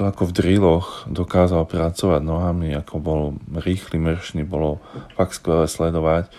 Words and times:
to 0.00 0.08
ako 0.08 0.32
v 0.32 0.36
drilloch 0.40 1.04
dokázal 1.12 1.68
pracovať 1.68 2.24
nohami, 2.24 2.72
ako 2.72 2.94
bol 3.04 3.20
rýchly, 3.52 4.00
mršný, 4.00 4.48
bolo 4.48 4.80
fakt 5.12 5.36
skvelé 5.36 5.68
sledovať. 5.68 6.32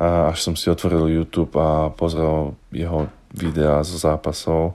A 0.00 0.32
až 0.32 0.40
som 0.40 0.56
si 0.56 0.72
otvoril 0.72 1.20
YouTube 1.20 1.52
a 1.60 1.92
pozrel 1.92 2.56
jeho 2.72 3.12
videá 3.36 3.84
zo 3.84 4.00
zápasov 4.00 4.72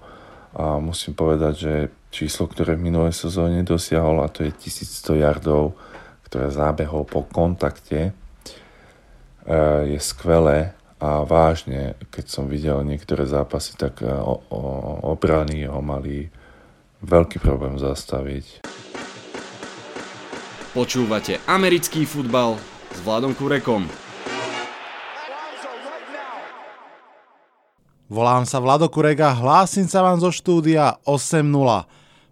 a 0.53 0.77
musím 0.77 1.17
povedať, 1.17 1.53
že 1.57 1.73
číslo, 2.13 2.45
ktoré 2.45 2.77
v 2.77 2.85
minulej 2.85 3.17
sezóne 3.17 3.65
dosiahol, 3.65 4.21
a 4.21 4.29
to 4.29 4.45
je 4.45 4.53
1100 4.53 5.17
yardov, 5.17 5.73
ktoré 6.29 6.53
zábehol 6.53 7.09
po 7.09 7.25
kontakte, 7.25 8.13
e, 8.13 9.55
je 9.89 9.97
skvelé 9.97 10.77
a 11.01 11.25
vážne, 11.25 11.97
keď 12.13 12.25
som 12.29 12.45
videl 12.45 12.77
niektoré 12.85 13.25
zápasy, 13.25 13.73
tak 13.73 14.05
e, 14.05 14.13
obrany 15.01 15.65
ho 15.65 15.81
mali 15.81 16.29
veľký 17.03 17.43
problém 17.43 17.75
zastaviť. 17.75 18.63
Počúvate 20.73 21.37
americký 21.45 22.07
futbal 22.07 22.57
s 22.89 22.97
Vladom 23.05 23.37
Kurekom. 23.37 23.85
Volám 28.13 28.45
sa 28.45 28.61
Vlado 28.61 28.89
Kurek 28.93 29.25
a 29.25 29.33
hlásim 29.33 29.89
sa 29.89 30.05
vám 30.05 30.21
zo 30.21 30.29
štúdia 30.29 31.01
8.0. 31.01 31.49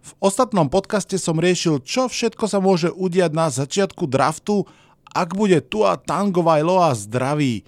V 0.02 0.12
ostatnom 0.22 0.70
podcaste 0.70 1.18
som 1.18 1.38
riešil, 1.38 1.82
čo 1.82 2.06
všetko 2.06 2.44
sa 2.46 2.62
môže 2.62 2.90
udiať 2.90 3.30
na 3.34 3.50
začiatku 3.50 4.06
draftu, 4.06 4.62
ak 5.10 5.34
bude 5.34 5.58
tu 5.66 5.82
a 5.82 5.98
Tango 5.98 6.42
Vailoa 6.46 6.94
zdravý. 6.94 7.66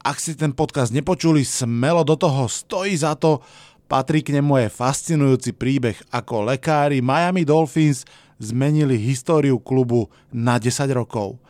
Ak 0.00 0.20
si 0.20 0.32
ten 0.32 0.56
podcast 0.56 0.88
nepočuli, 0.88 1.44
smelo 1.44 2.00
do 2.00 2.16
toho, 2.16 2.48
stojí 2.48 2.96
za 2.96 3.12
to 3.12 3.44
Patrí 3.90 4.22
k 4.22 4.38
nemu 4.38 4.54
je 4.62 4.68
fascinujúci 4.70 5.50
príbeh, 5.50 5.98
ako 6.14 6.46
lekári 6.46 7.02
Miami 7.02 7.42
Dolphins 7.42 8.06
zmenili 8.38 8.94
históriu 8.94 9.58
klubu 9.58 10.06
na 10.30 10.62
10 10.62 10.86
rokov. 10.94 11.42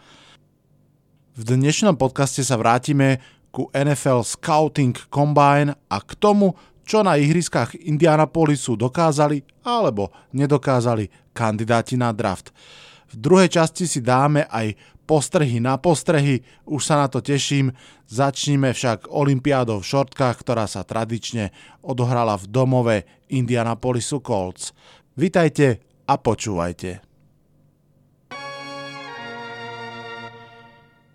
V 1.37 1.41
dnešnom 1.45 2.01
podcaste 2.01 2.41
sa 2.41 2.57
vrátime 2.57 3.21
ku 3.53 3.69
NFL 3.77 4.25
Scouting 4.25 4.97
Combine 5.13 5.77
a 5.93 6.01
k 6.01 6.17
tomu, 6.17 6.57
čo 6.81 7.05
na 7.05 7.21
ihriskách 7.21 7.77
Indianapolisu 7.77 8.73
dokázali 8.73 9.45
alebo 9.61 10.09
nedokázali 10.33 11.37
kandidáti 11.37 12.01
na 12.01 12.09
draft. 12.09 12.57
V 13.13 13.21
druhej 13.21 13.53
časti 13.53 13.85
si 13.85 14.01
dáme 14.01 14.49
aj 14.49 14.81
postrehy 15.11 15.59
na 15.59 15.75
postrehy, 15.75 16.47
už 16.71 16.87
sa 16.87 17.03
na 17.03 17.11
to 17.11 17.19
teším. 17.19 17.75
Začníme 18.07 18.71
však 18.71 19.11
Olympiádou 19.11 19.83
v 19.83 19.89
šortkách, 19.91 20.47
ktorá 20.47 20.71
sa 20.71 20.87
tradične 20.87 21.51
odohrala 21.83 22.39
v 22.39 22.47
domove 22.47 22.97
Indianapolisu 23.27 24.23
Colts. 24.23 24.71
Vitajte 25.19 25.83
a 26.07 26.15
počúvajte. 26.15 27.03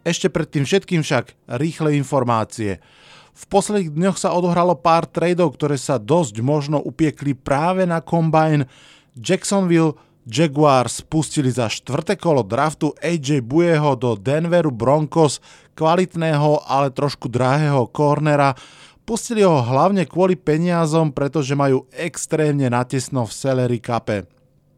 Ešte 0.04 0.28
pred 0.28 0.48
tým 0.52 0.68
všetkým 0.68 1.00
však 1.00 1.56
rýchle 1.56 1.96
informácie. 1.96 2.84
V 3.32 3.44
posledných 3.48 3.96
dňoch 3.96 4.20
sa 4.20 4.36
odohralo 4.36 4.76
pár 4.76 5.08
tradeov, 5.08 5.56
ktoré 5.56 5.80
sa 5.80 5.96
dosť 5.96 6.44
možno 6.44 6.84
upiekli 6.84 7.32
práve 7.32 7.88
na 7.88 8.04
Combine. 8.04 8.68
Jacksonville 9.16 9.96
Jaguars 10.26 11.06
spustili 11.06 11.54
za 11.54 11.70
štvrté 11.70 12.18
kolo 12.18 12.42
draftu 12.42 12.98
AJ 12.98 13.45
Bujeho 13.45 13.94
do 13.94 14.18
Denveru 14.18 14.73
Broncos, 14.73 15.38
kvalitného, 15.78 16.66
ale 16.66 16.90
trošku 16.90 17.30
drahého 17.30 17.86
cornera. 17.94 18.58
Pustili 19.06 19.46
ho 19.46 19.62
hlavne 19.62 20.09
kvôli 20.09 20.34
peniazom, 20.34 21.14
pretože 21.14 21.53
majú 21.53 21.86
extrémne 21.94 22.66
natesno 22.73 23.30
v 23.30 23.31
salary 23.38 23.78
cape. 23.78 24.34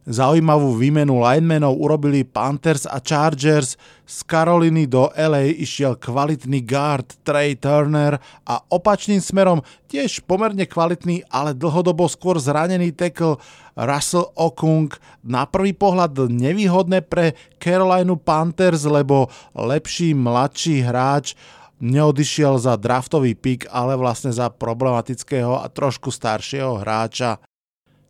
Zaujímavú 0.08 0.72
výmenu 0.72 1.20
linemenov 1.20 1.76
urobili 1.76 2.24
Panthers 2.24 2.88
a 2.88 2.96
Chargers, 2.96 3.76
z 4.08 4.24
Karoliny 4.24 4.88
do 4.88 5.12
LA 5.12 5.52
išiel 5.60 6.00
kvalitný 6.00 6.64
guard 6.64 7.12
Trey 7.20 7.52
Turner 7.60 8.16
a 8.48 8.56
opačným 8.72 9.20
smerom 9.20 9.60
tiež 9.84 10.24
pomerne 10.24 10.64
kvalitný, 10.64 11.28
ale 11.28 11.52
dlhodobo 11.52 12.08
skôr 12.08 12.40
zranený 12.40 12.96
tackle 12.96 13.36
Russell 13.76 14.32
Okung. 14.32 14.96
Na 15.20 15.44
prvý 15.44 15.76
pohľad 15.76 16.16
nevýhodné 16.32 17.04
pre 17.04 17.36
Carolina 17.60 18.16
Panthers, 18.16 18.88
lebo 18.88 19.28
lepší 19.52 20.16
mladší 20.16 20.88
hráč 20.88 21.36
neodišiel 21.84 22.56
za 22.56 22.80
draftový 22.80 23.36
pick, 23.36 23.68
ale 23.68 23.92
vlastne 24.00 24.32
za 24.32 24.48
problematického 24.48 25.60
a 25.60 25.68
trošku 25.68 26.08
staršieho 26.08 26.80
hráča. 26.80 27.44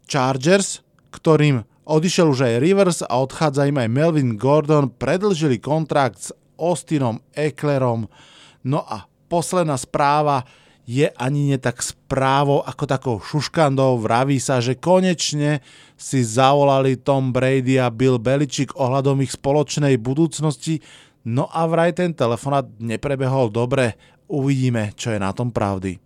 Chargers, 0.07 0.87
ktorým 1.11 1.67
Odišiel 1.89 2.37
už 2.37 2.45
aj 2.45 2.61
Rivers 2.61 3.01
a 3.01 3.17
odchádza 3.17 3.65
im 3.65 3.81
aj 3.81 3.89
Melvin 3.89 4.37
Gordon, 4.37 4.93
predlžili 4.93 5.57
kontrakt 5.57 6.21
s 6.21 6.29
Austinom 6.61 7.25
Ecklerom. 7.33 8.13
No 8.61 8.85
a 8.85 9.09
posledná 9.33 9.73
správa 9.81 10.45
je 10.85 11.09
ani 11.17 11.49
nie 11.49 11.57
tak 11.57 11.81
správou 11.81 12.61
ako 12.61 12.85
takou 12.85 13.17
šuškandou. 13.25 13.97
Vraví 14.05 14.37
sa, 14.37 14.61
že 14.61 14.77
konečne 14.77 15.65
si 15.97 16.21
zavolali 16.21 17.01
Tom 17.01 17.33
Brady 17.33 17.81
a 17.81 17.89
Bill 17.89 18.21
Belichick 18.21 18.77
ohľadom 18.77 19.25
ich 19.25 19.33
spoločnej 19.33 19.97
budúcnosti. 19.97 20.85
No 21.25 21.49
a 21.49 21.65
vraj 21.65 21.97
ten 21.97 22.13
telefonát 22.13 22.69
neprebehol 22.77 23.49
dobre. 23.49 23.97
Uvidíme, 24.29 24.93
čo 24.93 25.17
je 25.17 25.17
na 25.17 25.33
tom 25.33 25.49
pravdy. 25.49 25.97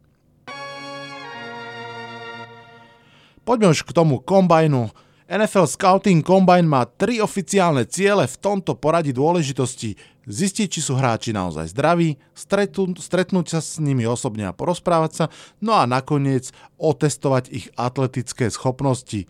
Poďme 3.43 3.75
už 3.75 3.82
k 3.82 3.91
tomu 3.91 4.22
kombajnu. 4.22 5.10
NFL 5.32 5.65
Scouting 5.65 6.20
Combine 6.20 6.69
má 6.69 6.84
tri 6.84 7.16
oficiálne 7.16 7.88
ciele 7.88 8.28
v 8.28 8.37
tomto 8.37 8.76
poradí 8.76 9.16
dôležitosti. 9.16 9.97
Zistiť, 10.28 10.69
či 10.69 10.84
sú 10.84 10.93
hráči 10.93 11.32
naozaj 11.32 11.72
zdraví, 11.72 12.20
stretnúť, 12.37 13.00
stretnúť 13.00 13.47
sa 13.56 13.65
s 13.65 13.81
nimi 13.81 14.04
osobne 14.04 14.44
a 14.44 14.53
porozprávať 14.53 15.12
sa, 15.16 15.25
no 15.65 15.72
a 15.72 15.88
nakoniec 15.88 16.53
otestovať 16.76 17.48
ich 17.48 17.72
atletické 17.81 18.53
schopnosti. 18.53 19.25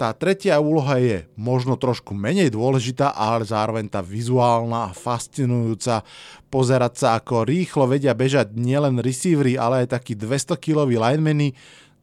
Tá 0.00 0.16
tretia 0.16 0.56
úloha 0.64 0.96
je 0.96 1.28
možno 1.36 1.76
trošku 1.76 2.16
menej 2.16 2.48
dôležitá, 2.48 3.12
ale 3.12 3.44
zároveň 3.44 3.92
tá 3.92 4.00
vizuálna 4.00 4.88
a 4.88 4.96
fascinujúca. 4.96 6.08
Pozerať 6.48 6.92
sa, 6.96 7.08
ako 7.20 7.44
rýchlo 7.44 7.84
vedia 7.84 8.16
bežať 8.16 8.56
nielen 8.56 8.96
receivery, 8.96 9.60
ale 9.60 9.84
aj 9.84 10.00
takí 10.00 10.16
200-kiloví 10.16 10.96
linemeny, 10.96 11.52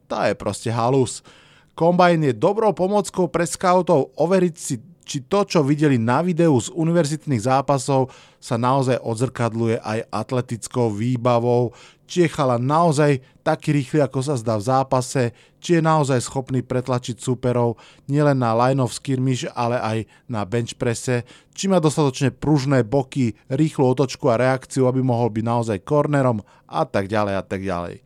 tá 0.06 0.30
je 0.30 0.38
proste 0.38 0.70
halus. 0.70 1.26
Combine 1.72 2.32
je 2.32 2.34
dobrou 2.36 2.76
pomockou 2.76 3.32
pre 3.32 3.48
scoutov 3.48 4.12
overiť 4.20 4.54
si, 4.56 4.76
či 5.02 5.24
to, 5.24 5.42
čo 5.48 5.64
videli 5.64 5.96
na 5.96 6.20
videu 6.20 6.54
z 6.60 6.68
univerzitných 6.70 7.42
zápasov, 7.42 8.12
sa 8.38 8.60
naozaj 8.60 9.00
odzrkadluje 9.02 9.80
aj 9.80 10.08
atletickou 10.12 10.92
výbavou, 10.92 11.74
či 12.06 12.28
je 12.28 12.28
chala 12.28 12.60
naozaj 12.60 13.24
taký 13.40 13.72
rýchly, 13.72 14.04
ako 14.04 14.20
sa 14.20 14.36
zdá 14.36 14.60
v 14.60 14.68
zápase, 14.68 15.22
či 15.64 15.80
je 15.80 15.82
naozaj 15.82 16.20
schopný 16.20 16.60
pretlačiť 16.60 17.16
superov 17.16 17.80
nielen 18.04 18.36
na 18.36 18.52
line 18.52 18.84
of 18.84 18.92
skirmish, 18.92 19.48
ale 19.56 19.80
aj 19.80 19.98
na 20.28 20.44
bench 20.44 20.76
presse, 20.76 21.24
či 21.56 21.72
má 21.72 21.80
dostatočne 21.80 22.28
pružné 22.30 22.84
boky, 22.84 23.32
rýchlu 23.48 23.96
otočku 23.96 24.28
a 24.28 24.36
reakciu, 24.36 24.86
aby 24.86 25.00
mohol 25.00 25.32
byť 25.32 25.44
naozaj 25.44 25.78
cornerom 25.88 26.44
a 26.68 26.84
tak 26.84 27.08
ďalej 27.08 27.34
a 27.40 27.42
tak 27.42 27.64
ďalej. 27.64 28.04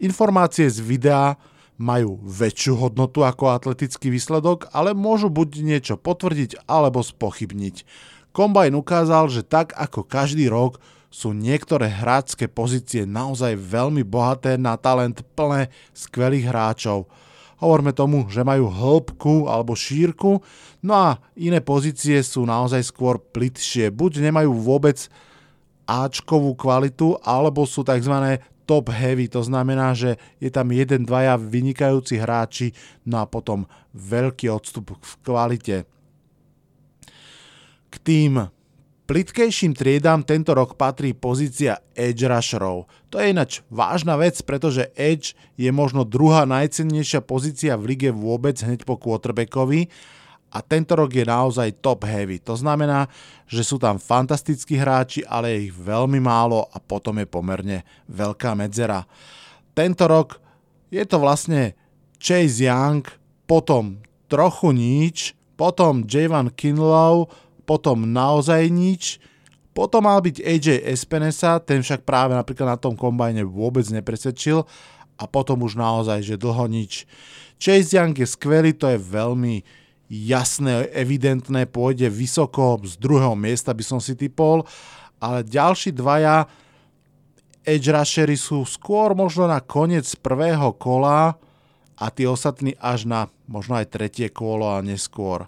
Informácie 0.00 0.66
z 0.66 0.80
videa 0.80 1.36
majú 1.80 2.20
väčšiu 2.20 2.76
hodnotu 2.76 3.24
ako 3.24 3.56
atletický 3.56 4.12
výsledok, 4.12 4.68
ale 4.76 4.92
môžu 4.92 5.32
buď 5.32 5.64
niečo 5.64 5.94
potvrdiť 5.96 6.68
alebo 6.68 7.00
spochybniť. 7.00 7.88
Kombajn 8.36 8.76
ukázal, 8.76 9.32
že 9.32 9.40
tak 9.40 9.72
ako 9.72 10.04
každý 10.04 10.52
rok 10.52 10.76
sú 11.10 11.34
niektoré 11.34 11.90
hráčské 11.90 12.46
pozície 12.46 13.08
naozaj 13.08 13.58
veľmi 13.58 14.06
bohaté 14.06 14.54
na 14.60 14.78
talent 14.78 15.24
plné 15.34 15.72
skvelých 15.90 16.52
hráčov. 16.52 17.10
Hovorme 17.58 17.96
tomu, 17.96 18.28
že 18.30 18.46
majú 18.46 18.70
hĺbku 18.70 19.50
alebo 19.50 19.74
šírku, 19.74 20.40
no 20.84 20.92
a 20.94 21.18
iné 21.34 21.64
pozície 21.64 22.20
sú 22.22 22.46
naozaj 22.46 22.86
skôr 22.86 23.18
plitšie. 23.18 23.90
Buď 23.90 24.22
nemajú 24.30 24.52
vôbec 24.54 25.10
Ačkovú 25.90 26.54
kvalitu, 26.54 27.18
alebo 27.18 27.66
sú 27.66 27.82
tzv 27.82 28.38
top 28.70 28.94
heavy, 28.94 29.26
to 29.26 29.42
znamená, 29.42 29.98
že 29.98 30.14
je 30.38 30.46
tam 30.46 30.70
jeden, 30.70 31.02
dvaja 31.02 31.34
vynikajúci 31.34 32.22
hráči, 32.22 32.70
no 33.02 33.18
a 33.18 33.26
potom 33.26 33.66
veľký 33.98 34.46
odstup 34.46 34.94
v 34.94 35.12
kvalite. 35.26 35.76
K 37.90 37.94
tým 37.98 38.46
plitkejším 39.10 39.74
triedám 39.74 40.22
tento 40.22 40.54
rok 40.54 40.78
patrí 40.78 41.10
pozícia 41.18 41.82
edge 41.98 42.30
rusherov. 42.30 42.86
To 43.10 43.18
je 43.18 43.34
ináč 43.34 43.66
vážna 43.66 44.14
vec, 44.14 44.38
pretože 44.46 44.94
edge 44.94 45.34
je 45.58 45.74
možno 45.74 46.06
druhá 46.06 46.46
najcennejšia 46.46 47.26
pozícia 47.26 47.74
v 47.74 47.98
lige 47.98 48.14
vôbec 48.14 48.54
hneď 48.62 48.86
po 48.86 48.94
quarterbackovi 48.94 49.90
a 50.50 50.58
tento 50.66 50.98
rok 50.98 51.14
je 51.14 51.22
naozaj 51.22 51.78
top 51.78 52.02
heavy. 52.10 52.42
To 52.42 52.58
znamená, 52.58 53.06
že 53.46 53.62
sú 53.62 53.78
tam 53.78 54.02
fantastickí 54.02 54.74
hráči, 54.74 55.22
ale 55.22 55.54
je 55.54 55.70
ich 55.70 55.74
veľmi 55.74 56.18
málo 56.18 56.66
a 56.74 56.82
potom 56.82 57.22
je 57.22 57.26
pomerne 57.30 57.86
veľká 58.10 58.58
medzera. 58.58 59.06
Tento 59.70 60.04
rok 60.10 60.42
je 60.90 61.06
to 61.06 61.22
vlastne 61.22 61.78
Chase 62.18 62.66
Young, 62.66 63.06
potom 63.46 64.02
trochu 64.26 64.74
nič, 64.74 65.38
potom 65.54 66.02
Javan 66.02 66.50
Kinlow, 66.50 67.30
potom 67.62 68.10
naozaj 68.10 68.66
nič, 68.66 69.22
potom 69.70 70.10
mal 70.10 70.18
byť 70.18 70.42
AJ 70.42 70.82
Espenesa, 70.82 71.62
ten 71.62 71.78
však 71.78 72.02
práve 72.02 72.34
napríklad 72.34 72.74
na 72.74 72.78
tom 72.78 72.98
kombajne 72.98 73.46
vôbec 73.46 73.86
nepresvedčil 73.86 74.66
a 75.14 75.24
potom 75.30 75.62
už 75.62 75.78
naozaj, 75.78 76.26
že 76.26 76.40
dlho 76.40 76.66
nič. 76.66 77.06
Chase 77.62 77.94
Young 77.94 78.16
je 78.18 78.26
skvelý, 78.26 78.74
to 78.74 78.90
je 78.90 78.98
veľmi 78.98 79.79
jasné, 80.10 80.90
evidentné, 80.90 81.70
pôjde 81.70 82.10
vysoko 82.10 82.82
z 82.82 82.98
druhého 82.98 83.38
miesta 83.38 83.70
by 83.70 83.84
som 83.86 84.02
si 84.02 84.18
typol, 84.18 84.66
ale 85.22 85.46
ďalší 85.46 85.94
dvaja 85.94 86.50
edge 87.62 87.94
rushery 87.94 88.34
sú 88.34 88.66
skôr 88.66 89.14
možno 89.14 89.46
na 89.46 89.62
koniec 89.62 90.10
prvého 90.18 90.74
kola 90.74 91.38
a 91.94 92.06
tí 92.10 92.26
ostatní 92.26 92.74
až 92.82 93.06
na 93.06 93.20
možno 93.46 93.78
aj 93.78 93.92
tretie 93.94 94.32
kolo 94.32 94.66
a 94.66 94.82
neskôr. 94.82 95.46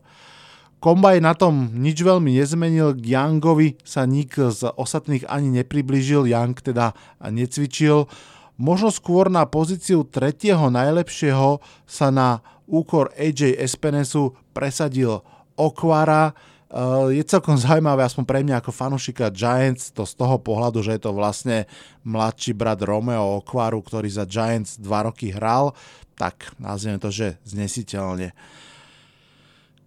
Kombaj 0.83 1.23
na 1.23 1.35
tom 1.39 1.71
nič 1.79 2.03
veľmi 2.03 2.35
nezmenil, 2.35 2.99
k 2.99 3.15
Youngovi 3.15 3.79
sa 3.87 4.03
nik 4.03 4.35
z 4.35 4.67
ostatných 4.67 5.27
ani 5.31 5.63
nepriblížil, 5.63 6.27
Young 6.27 6.59
teda 6.59 6.91
necvičil. 7.23 8.11
Možno 8.59 8.91
skôr 8.91 9.31
na 9.31 9.47
pozíciu 9.47 10.03
tretieho 10.03 10.75
najlepšieho 10.75 11.63
sa 11.87 12.11
na 12.11 12.43
úkor 12.73 13.13
AJ 13.13 13.61
Espenesu 13.61 14.33
presadil 14.57 15.21
Okvara. 15.61 16.33
Eh, 16.73 17.21
je 17.21 17.23
celkom 17.29 17.61
zaujímavé, 17.61 18.01
aspoň 18.01 18.25
pre 18.25 18.41
mňa 18.41 18.65
ako 18.65 18.73
fanušika 18.73 19.29
Giants, 19.29 19.93
to 19.93 20.09
z 20.09 20.17
toho 20.17 20.41
pohľadu, 20.41 20.81
že 20.81 20.97
je 20.97 21.03
to 21.05 21.13
vlastne 21.13 21.69
mladší 22.09 22.57
brat 22.57 22.81
Romeo 22.81 23.45
Okvaru, 23.45 23.85
ktorý 23.85 24.09
za 24.09 24.25
Giants 24.25 24.81
dva 24.81 25.05
roky 25.05 25.29
hral, 25.29 25.77
tak 26.17 26.49
nazviem 26.57 26.97
to, 26.97 27.13
že 27.13 27.37
znesiteľne. 27.45 28.33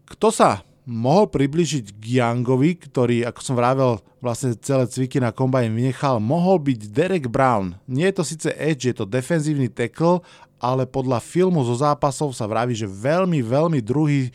Kto 0.06 0.30
sa 0.30 0.62
mohol 0.86 1.26
približiť 1.26 1.98
k 1.98 2.22
Youngovi, 2.22 2.78
ktorý, 2.78 3.26
ako 3.26 3.42
som 3.42 3.58
vravel, 3.58 3.98
vlastne 4.22 4.54
celé 4.62 4.86
cviky 4.86 5.18
na 5.18 5.34
kombajn 5.34 5.74
vynechal, 5.74 6.22
mohol 6.22 6.62
byť 6.62 6.94
Derek 6.94 7.26
Brown. 7.26 7.82
Nie 7.90 8.14
je 8.14 8.22
to 8.22 8.24
síce 8.26 8.50
edge, 8.54 8.86
je 8.86 8.94
to 8.94 9.10
defenzívny 9.10 9.74
tackle, 9.74 10.22
ale 10.60 10.88
podľa 10.88 11.19
filmu 11.19 11.62
zo 11.68 11.75
zápasov 11.75 12.31
sa 12.31 12.48
vraví, 12.48 12.74
že 12.74 12.88
veľmi, 12.88 13.44
veľmi 13.44 13.80
druhý, 13.84 14.31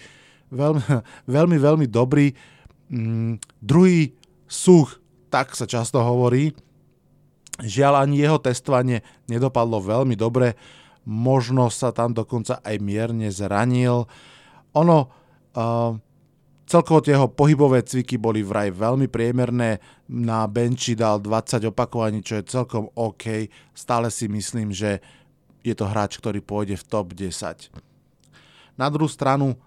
veľmi, 0.52 0.82
veľmi, 1.34 1.56
veľmi 1.56 1.86
dobrý 1.88 2.32
mm, 2.90 3.62
druhý 3.62 4.12
such, 4.50 4.98
tak 5.30 5.54
sa 5.54 5.64
často 5.64 6.02
hovorí. 6.02 6.50
Žiaľ, 7.60 7.94
ani 8.02 8.24
jeho 8.24 8.40
testovanie 8.40 9.04
nedopadlo 9.28 9.78
veľmi 9.84 10.16
dobre, 10.16 10.56
možno 11.04 11.68
sa 11.68 11.92
tam 11.92 12.16
dokonca 12.16 12.58
aj 12.64 12.76
mierne 12.80 13.28
zranil. 13.28 14.08
Ono, 14.74 14.98
uh, 15.54 15.92
Celkovo 16.70 17.02
jeho 17.02 17.26
pohybové 17.26 17.82
cviky 17.82 18.14
boli 18.14 18.46
vraj 18.46 18.70
veľmi 18.70 19.10
priemerné, 19.10 19.82
na 20.06 20.46
benchi 20.46 20.94
dal 20.94 21.18
20 21.18 21.66
opakovaní, 21.66 22.22
čo 22.22 22.38
je 22.38 22.46
celkom 22.46 22.86
OK. 22.94 23.50
Stále 23.74 24.06
si 24.06 24.30
myslím, 24.30 24.70
že 24.70 25.02
je 25.60 25.74
to 25.76 25.84
hráč, 25.88 26.16
ktorý 26.20 26.40
pôjde 26.40 26.76
v 26.80 26.84
top 26.88 27.12
10. 27.12 27.72
Na 28.80 28.88
druhú 28.88 29.08
stranu, 29.08 29.60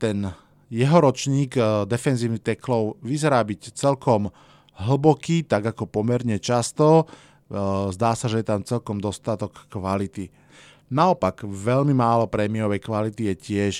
ten 0.00 0.32
jeho 0.72 0.98
ročník 0.98 1.56
eh, 1.60 1.84
defenzívny 1.84 2.40
teklov 2.40 2.96
vyzerá 3.04 3.44
byť 3.44 3.76
celkom 3.76 4.32
hlboký, 4.80 5.44
tak 5.44 5.68
ako 5.76 5.84
pomerne 5.84 6.40
často. 6.40 7.04
Eh, 7.04 7.92
zdá 7.92 8.16
sa, 8.16 8.26
že 8.32 8.40
je 8.40 8.46
tam 8.48 8.64
celkom 8.64 8.96
dostatok 8.96 9.68
kvality. 9.68 10.32
Naopak, 10.92 11.44
veľmi 11.48 11.96
málo 11.96 12.28
prémiovej 12.28 12.80
kvality 12.84 13.32
je 13.32 13.36
tiež 13.36 13.74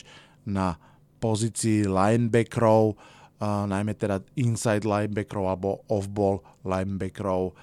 na 0.49 0.81
pozícii 1.21 1.87
linebackerov, 1.87 2.97
uh, 2.97 3.69
najmä 3.69 3.95
teda 3.95 4.25
inside 4.41 4.83
linebackerov 4.83 5.45
alebo 5.47 5.69
off-ball 5.93 6.41
linebackerov. 6.67 7.55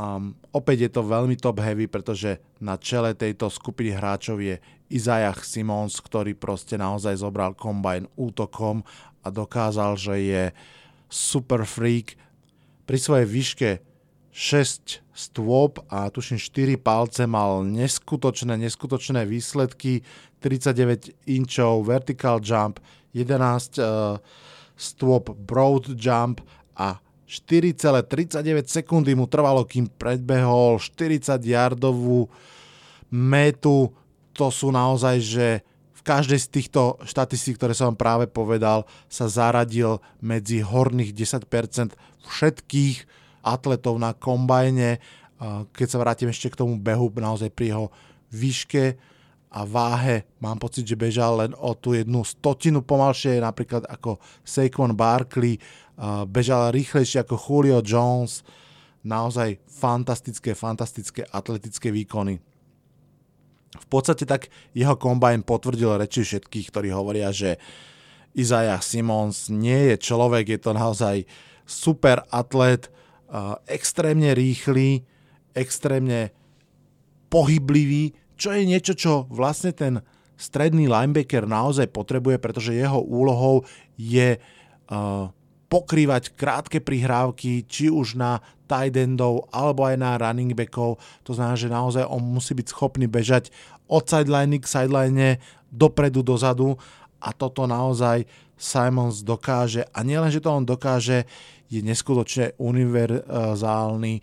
Um, 0.00 0.32
opäť 0.56 0.88
je 0.88 0.90
to 0.96 1.04
veľmi 1.04 1.36
top 1.36 1.60
heavy, 1.60 1.84
pretože 1.84 2.40
na 2.56 2.80
čele 2.80 3.12
tejto 3.12 3.52
skupiny 3.52 3.92
hráčov 3.92 4.40
je 4.40 4.56
Isaiah 4.88 5.36
Simons, 5.36 6.00
ktorý 6.00 6.32
proste 6.32 6.80
naozaj 6.80 7.20
zobral 7.20 7.52
kombajn 7.52 8.08
útokom 8.16 8.80
a 9.20 9.28
dokázal, 9.28 10.00
že 10.00 10.14
je 10.24 10.44
super 11.12 11.68
freak. 11.68 12.16
Pri 12.88 12.96
svojej 12.96 13.28
výške 13.28 13.70
6 14.32 15.04
stôp 15.12 15.84
a 15.92 16.08
tuším 16.08 16.40
4 16.40 16.80
palce 16.80 17.28
mal 17.28 17.60
neskutočné, 17.68 18.56
neskutočné 18.56 19.28
výsledky. 19.28 20.00
39 20.40 21.28
inčov 21.28 21.84
vertical 21.84 22.40
jump, 22.40 22.80
11 23.12 23.76
uh, 23.76 24.16
stôp 24.80 25.36
broad 25.36 25.92
jump 25.92 26.40
a 26.72 26.96
4,39 27.30 28.66
sekundy 28.66 29.14
mu 29.14 29.30
trvalo, 29.30 29.62
kým 29.62 29.86
predbehol 29.86 30.82
40 30.82 31.38
yardovú 31.46 32.26
metu. 33.06 33.94
To 34.34 34.50
sú 34.50 34.74
naozaj, 34.74 35.16
že 35.22 35.46
v 35.94 36.02
každej 36.02 36.40
z 36.42 36.48
týchto 36.50 36.98
štatistík, 37.06 37.54
ktoré 37.54 37.70
som 37.70 37.94
vám 37.94 37.98
práve 38.02 38.24
povedal, 38.26 38.82
sa 39.06 39.30
zaradil 39.30 40.02
medzi 40.18 40.58
horných 40.58 41.14
10% 41.14 41.94
všetkých 42.26 42.96
atletov 43.46 44.00
na 44.02 44.10
kombajne. 44.10 44.98
Keď 45.70 45.86
sa 45.86 46.02
vrátim 46.02 46.32
ešte 46.32 46.50
k 46.50 46.58
tomu 46.58 46.82
behu, 46.82 47.14
naozaj 47.14 47.54
pri 47.54 47.76
jeho 47.76 47.86
výške 48.34 48.98
a 49.50 49.66
váhe 49.66 50.30
mám 50.38 50.62
pocit, 50.62 50.86
že 50.86 50.94
bežal 50.94 51.42
len 51.42 51.52
o 51.58 51.74
tú 51.74 51.98
jednu 51.98 52.22
stotinu 52.22 52.86
pomalšie, 52.86 53.42
napríklad 53.42 53.82
ako 53.90 54.22
Saquon 54.46 54.94
Barkley, 54.94 55.58
bežal 56.30 56.70
rýchlejšie 56.70 57.26
ako 57.26 57.34
Julio 57.34 57.82
Jones, 57.82 58.46
naozaj 59.02 59.58
fantastické, 59.66 60.54
fantastické 60.54 61.26
atletické 61.34 61.90
výkony. 61.90 62.38
V 63.70 63.86
podstate 63.90 64.22
tak 64.26 64.50
jeho 64.70 64.94
kombajn 64.94 65.42
potvrdil 65.42 65.98
reči 65.98 66.22
všetkých, 66.22 66.70
ktorí 66.70 66.88
hovoria, 66.94 67.34
že 67.34 67.58
Isaiah 68.38 68.78
Simons 68.78 69.50
nie 69.50 69.94
je 69.94 69.96
človek, 69.98 70.46
je 70.46 70.60
to 70.62 70.70
naozaj 70.70 71.26
super 71.66 72.22
atlet, 72.30 72.86
extrémne 73.66 74.30
rýchly, 74.34 75.02
extrémne 75.54 76.30
pohyblivý, 77.30 78.14
čo 78.40 78.56
je 78.56 78.64
niečo, 78.64 78.96
čo 78.96 79.28
vlastne 79.28 79.76
ten 79.76 80.00
stredný 80.40 80.88
linebacker 80.88 81.44
naozaj 81.44 81.92
potrebuje, 81.92 82.40
pretože 82.40 82.72
jeho 82.72 83.04
úlohou 83.04 83.68
je 84.00 84.40
uh, 84.40 85.28
pokrývať 85.68 86.32
krátke 86.32 86.80
prihrávky, 86.80 87.68
či 87.68 87.92
už 87.92 88.16
na 88.16 88.40
tight 88.64 88.96
endov, 88.96 89.52
alebo 89.52 89.84
aj 89.84 90.00
na 90.00 90.16
running 90.16 90.56
backov. 90.56 90.96
To 91.28 91.36
znamená, 91.36 91.60
že 91.60 91.68
naozaj 91.68 92.04
on 92.08 92.24
musí 92.24 92.56
byť 92.56 92.66
schopný 92.72 93.04
bežať 93.04 93.52
od 93.84 94.08
sideline 94.08 94.56
k 94.56 94.66
sideline, 94.66 95.38
dopredu, 95.68 96.24
dozadu 96.24 96.80
a 97.20 97.36
toto 97.36 97.68
naozaj 97.68 98.24
Simons 98.56 99.22
dokáže. 99.22 99.84
A 99.92 100.02
nielen, 100.02 100.32
že 100.32 100.40
to 100.40 100.50
on 100.50 100.64
dokáže, 100.64 101.28
je 101.70 101.80
neskutočne 101.84 102.58
univerzálny. 102.58 104.14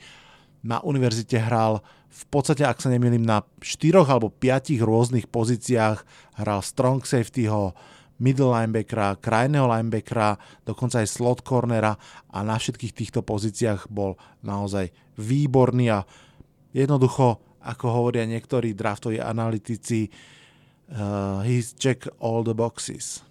Na 0.68 0.84
univerzite 0.84 1.40
hral 1.40 1.80
v 2.18 2.26
podstate, 2.34 2.66
ak 2.66 2.82
sa 2.82 2.90
nemýlim, 2.90 3.22
na 3.22 3.46
štyroch 3.62 4.10
alebo 4.10 4.34
piatich 4.34 4.82
rôznych 4.82 5.30
pozíciách 5.30 6.02
hral 6.42 6.62
strong 6.66 7.06
safetyho, 7.06 7.78
middle 8.18 8.50
linebackera, 8.50 9.22
krajného 9.22 9.70
linebackera, 9.70 10.42
dokonca 10.66 11.06
aj 11.06 11.08
slot 11.14 11.46
cornera 11.46 11.94
a 12.34 12.42
na 12.42 12.58
všetkých 12.58 12.94
týchto 12.98 13.22
pozíciách 13.22 13.94
bol 13.94 14.18
naozaj 14.42 14.90
výborný 15.22 15.94
a 15.94 16.02
jednoducho, 16.74 17.38
ako 17.62 17.86
hovoria 17.94 18.26
niektorí 18.26 18.74
draftoví 18.74 19.22
analytici, 19.22 20.10
uh, 20.90 21.46
he's 21.46 21.78
check 21.78 22.10
all 22.18 22.42
the 22.42 22.58
boxes. 22.58 23.22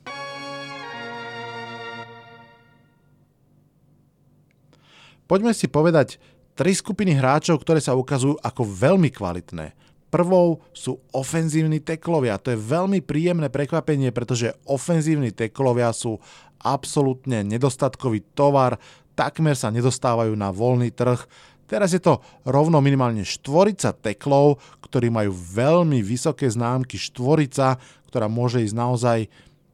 Poďme 5.27 5.51
si 5.51 5.67
povedať 5.67 6.23
tri 6.57 6.73
skupiny 6.73 7.13
hráčov, 7.15 7.61
ktoré 7.61 7.85
sa 7.85 7.93
ukazujú 7.93 8.41
ako 8.41 8.65
veľmi 8.65 9.13
kvalitné. 9.13 9.77
Prvou 10.09 10.65
sú 10.73 10.97
ofenzívni 11.13 11.85
teklovia. 11.85 12.41
To 12.41 12.55
je 12.55 12.59
veľmi 12.59 13.05
príjemné 13.05 13.53
prekvapenie, 13.53 14.09
pretože 14.11 14.57
ofenzívni 14.65 15.31
teklovia 15.37 15.93
sú 15.93 16.17
absolútne 16.65 17.45
nedostatkový 17.45 18.25
tovar, 18.33 18.81
takmer 19.13 19.53
sa 19.53 19.69
nedostávajú 19.69 20.33
na 20.33 20.49
voľný 20.49 20.89
trh. 20.97 21.21
Teraz 21.69 21.93
je 21.93 22.01
to 22.01 22.23
rovno 22.47 22.81
minimálne 22.81 23.27
štvorica 23.27 23.93
teklov, 23.93 24.63
ktorí 24.81 25.11
majú 25.11 25.35
veľmi 25.35 26.01
vysoké 26.01 26.49
známky 26.49 26.97
štvorica, 26.97 27.77
ktorá 28.09 28.31
môže 28.31 28.63
ísť 28.63 28.77
naozaj 28.79 29.19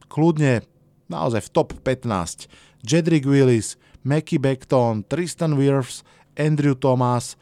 kľudne 0.09 0.65
naozaj 1.07 1.45
v 1.45 1.53
top 1.53 1.69
15. 1.85 2.49
Jedrick 2.83 3.29
Willis, 3.29 3.77
Mackie 4.01 4.41
Beckton, 4.41 5.05
Tristan 5.05 5.55
Wirfs, 5.55 6.01
Andrew 6.37 6.77
Thomas 6.77 7.39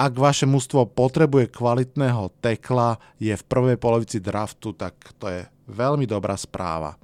ak 0.00 0.16
vaše 0.16 0.48
mužstvo 0.48 0.96
potrebuje 0.96 1.52
kvalitného 1.52 2.32
tekla, 2.40 2.96
je 3.20 3.36
v 3.36 3.44
prvej 3.44 3.76
polovici 3.76 4.16
draftu, 4.16 4.72
tak 4.72 4.96
to 5.20 5.28
je 5.28 5.44
veľmi 5.68 6.08
dobrá 6.08 6.40
správa. 6.40 6.96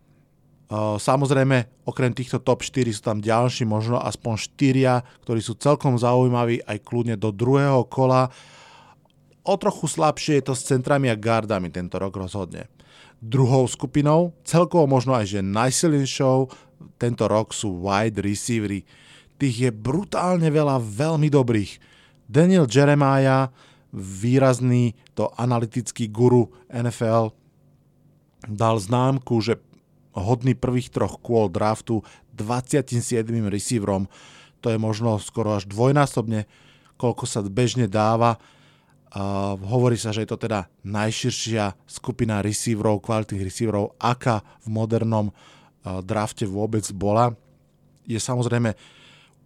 Samozrejme, 0.72 1.84
okrem 1.84 2.16
týchto 2.16 2.40
top 2.40 2.64
4 2.64 2.88
sú 2.96 3.02
tam 3.04 3.20
ďalší, 3.20 3.68
možno 3.68 4.00
aspoň 4.00 4.48
4, 4.48 5.28
ktorí 5.28 5.40
sú 5.44 5.60
celkom 5.60 6.00
zaujímaví 6.00 6.64
aj 6.64 6.78
kľudne 6.88 7.20
do 7.20 7.30
druhého 7.30 7.84
kola. 7.84 8.32
O 9.44 9.54
trochu 9.60 9.92
slabšie 9.92 10.40
je 10.40 10.44
to 10.48 10.54
s 10.56 10.64
centrami 10.64 11.12
a 11.12 11.20
gardami 11.20 11.68
tento 11.68 12.00
rok 12.00 12.16
rozhodne. 12.16 12.66
Druhou 13.20 13.68
skupinou, 13.68 14.32
celkovo 14.42 14.88
možno 14.88 15.12
aj 15.12 15.36
že 15.36 15.44
najsilnejšou 15.44 16.48
tento 16.96 17.24
rok 17.28 17.52
sú 17.52 17.76
wide 17.84 18.24
receivery. 18.24 18.88
Tých 19.36 19.56
je 19.68 19.70
brutálne 19.72 20.48
veľa 20.48 20.80
veľmi 20.80 21.28
dobrých. 21.28 21.78
Daniel 22.26 22.66
Jeremiah, 22.66 23.52
výrazný 23.94 24.98
to 25.14 25.30
analytický 25.36 26.08
guru 26.10 26.50
NFL, 26.72 27.30
dal 28.46 28.76
známku, 28.78 29.38
že 29.40 29.60
hodný 30.16 30.56
prvých 30.56 30.88
troch 30.88 31.20
kôl 31.20 31.52
draftu 31.52 32.00
27. 32.36 33.24
receiverom. 33.48 34.08
To 34.64 34.72
je 34.72 34.78
možno 34.80 35.20
skoro 35.20 35.56
až 35.56 35.68
dvojnásobne, 35.68 36.48
koľko 36.96 37.24
sa 37.28 37.44
bežne 37.44 37.86
dáva. 37.86 38.40
Uh, 39.16 39.54
hovorí 39.70 39.96
sa, 39.96 40.12
že 40.12 40.26
je 40.26 40.30
to 40.34 40.40
teda 40.40 40.68
najširšia 40.84 41.72
skupina 41.88 42.42
receiverov, 42.44 43.00
kvalitných 43.00 43.46
receiverov, 43.46 43.96
aká 43.96 44.44
v 44.66 44.68
modernom 44.68 45.30
uh, 45.30 46.02
drafte 46.04 46.44
vôbec 46.44 46.84
bola. 46.92 47.32
Je 48.04 48.18
samozrejme 48.18 48.76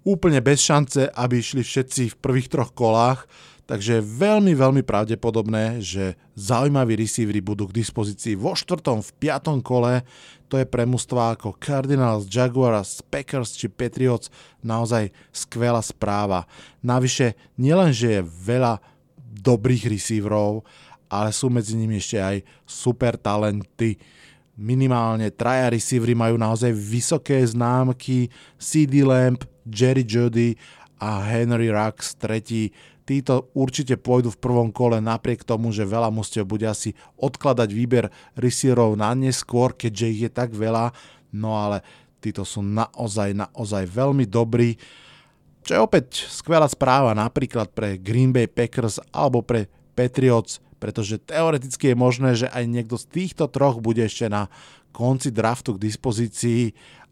úplne 0.05 0.41
bez 0.41 0.65
šance, 0.65 1.09
aby 1.13 1.41
išli 1.41 1.65
všetci 1.65 2.15
v 2.15 2.19
prvých 2.21 2.49
troch 2.49 2.73
kolách, 2.73 3.29
Takže 3.71 4.03
je 4.03 4.09
veľmi, 4.19 4.51
veľmi 4.51 4.83
pravdepodobné, 4.83 5.79
že 5.79 6.19
zaujímaví 6.35 6.99
receivery 6.99 7.39
budú 7.39 7.71
k 7.71 7.79
dispozícii 7.79 8.35
vo 8.35 8.59
štvrtom, 8.59 8.99
v 8.99 9.15
piatom 9.23 9.63
kole. 9.63 10.03
To 10.51 10.59
je 10.59 10.67
pre 10.67 10.83
mužstva 10.83 11.39
ako 11.39 11.55
Cardinals, 11.55 12.27
Jaguars, 12.27 12.99
Packers 13.07 13.55
či 13.55 13.71
Patriots 13.71 14.27
naozaj 14.67 15.15
skvelá 15.31 15.79
správa. 15.87 16.51
Navyše, 16.83 17.39
nielen, 17.63 17.95
že 17.95 18.19
je 18.19 18.27
veľa 18.27 18.83
dobrých 19.23 19.87
receiverov, 19.87 20.67
ale 21.07 21.31
sú 21.31 21.47
medzi 21.47 21.79
nimi 21.79 22.03
ešte 22.03 22.19
aj 22.19 22.43
super 22.67 23.15
talenty. 23.15 24.03
Minimálne 24.59 25.31
traja 25.31 25.71
receivery 25.71 26.19
majú 26.19 26.35
naozaj 26.35 26.75
vysoké 26.75 27.39
známky. 27.47 28.35
CD 28.59 29.07
Lamp, 29.07 29.47
Jerry 29.67 30.05
Judy 30.07 30.57
a 31.01 31.25
Henry 31.25 31.73
Rux, 31.73 32.17
tretí. 32.21 32.73
Títo 33.09 33.51
určite 33.59 33.99
pôjdu 33.99 34.31
v 34.31 34.39
prvom 34.39 34.71
kole 34.71 35.03
napriek 35.03 35.43
tomu, 35.43 35.75
že 35.75 35.89
veľa 35.89 36.15
mustiev 36.15 36.47
bude 36.47 36.69
asi 36.69 36.95
odkladať 37.19 37.69
výber 37.75 38.07
receiverov 38.39 38.95
na 38.95 39.11
neskôr, 39.19 39.75
keďže 39.75 40.07
ich 40.07 40.21
je 40.29 40.31
tak 40.31 40.55
veľa, 40.55 40.95
no 41.35 41.59
ale 41.59 41.83
títo 42.23 42.47
sú 42.47 42.63
naozaj, 42.63 43.35
naozaj 43.35 43.89
veľmi 43.89 44.29
dobrí. 44.31 44.79
Čo 45.67 45.73
je 45.75 45.81
opäť 45.81 46.07
skvelá 46.31 46.69
správa 46.71 47.17
napríklad 47.17 47.73
pre 47.75 47.99
Green 47.99 48.31
Bay 48.31 48.47
Packers 48.47 49.03
alebo 49.11 49.43
pre 49.43 49.67
Patriots, 49.99 50.63
pretože 50.81 51.21
teoreticky 51.21 51.93
je 51.93 51.97
možné, 51.97 52.31
že 52.39 52.49
aj 52.49 52.65
niekto 52.65 52.97
z 52.97 53.11
týchto 53.11 53.51
troch 53.51 53.83
bude 53.83 54.01
ešte 54.01 54.31
na 54.31 54.49
konci 54.95 55.31
draftu 55.31 55.77
k 55.77 55.83
dispozícii 55.87 56.63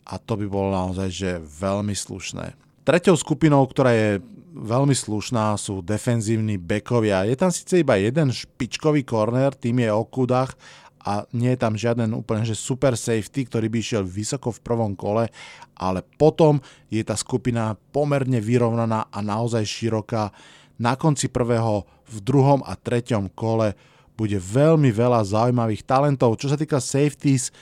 a 0.09 0.17
to 0.17 0.41
by 0.41 0.47
bolo 0.49 0.73
naozaj 0.73 1.09
že 1.13 1.31
veľmi 1.39 1.93
slušné. 1.93 2.57
Treťou 2.89 3.21
skupinou, 3.21 3.61
ktorá 3.69 3.93
je 3.93 4.11
veľmi 4.57 4.97
slušná, 4.97 5.55
sú 5.61 5.85
defenzívni 5.85 6.57
bekovia. 6.57 7.29
Je 7.29 7.37
tam 7.37 7.53
síce 7.53 7.85
iba 7.85 8.01
jeden 8.01 8.33
špičkový 8.33 9.05
korner, 9.05 9.53
tým 9.53 9.85
je 9.85 9.93
Okudach 9.93 10.57
a 11.05 11.29
nie 11.37 11.55
je 11.55 11.61
tam 11.61 11.79
žiaden 11.79 12.11
úplne 12.17 12.43
že 12.43 12.59
super 12.59 12.97
safety, 12.97 13.47
ktorý 13.47 13.69
by 13.69 13.79
išiel 13.79 14.03
vysoko 14.03 14.51
v 14.51 14.65
prvom 14.65 14.93
kole, 14.97 15.29
ale 15.77 16.01
potom 16.17 16.59
je 16.89 17.05
tá 17.05 17.15
skupina 17.15 17.77
pomerne 17.93 18.41
vyrovnaná 18.41 19.13
a 19.13 19.19
naozaj 19.21 19.63
široká. 19.63 20.33
Na 20.81 20.97
konci 20.97 21.29
prvého, 21.29 21.87
v 22.09 22.19
druhom 22.25 22.65
a 22.65 22.73
treťom 22.73 23.31
kole 23.37 23.77
bude 24.19 24.41
veľmi 24.41 24.91
veľa 24.91 25.23
zaujímavých 25.23 25.87
talentov. 25.87 26.41
Čo 26.41 26.51
sa 26.51 26.59
týka 26.59 26.83
safeties, 26.83 27.55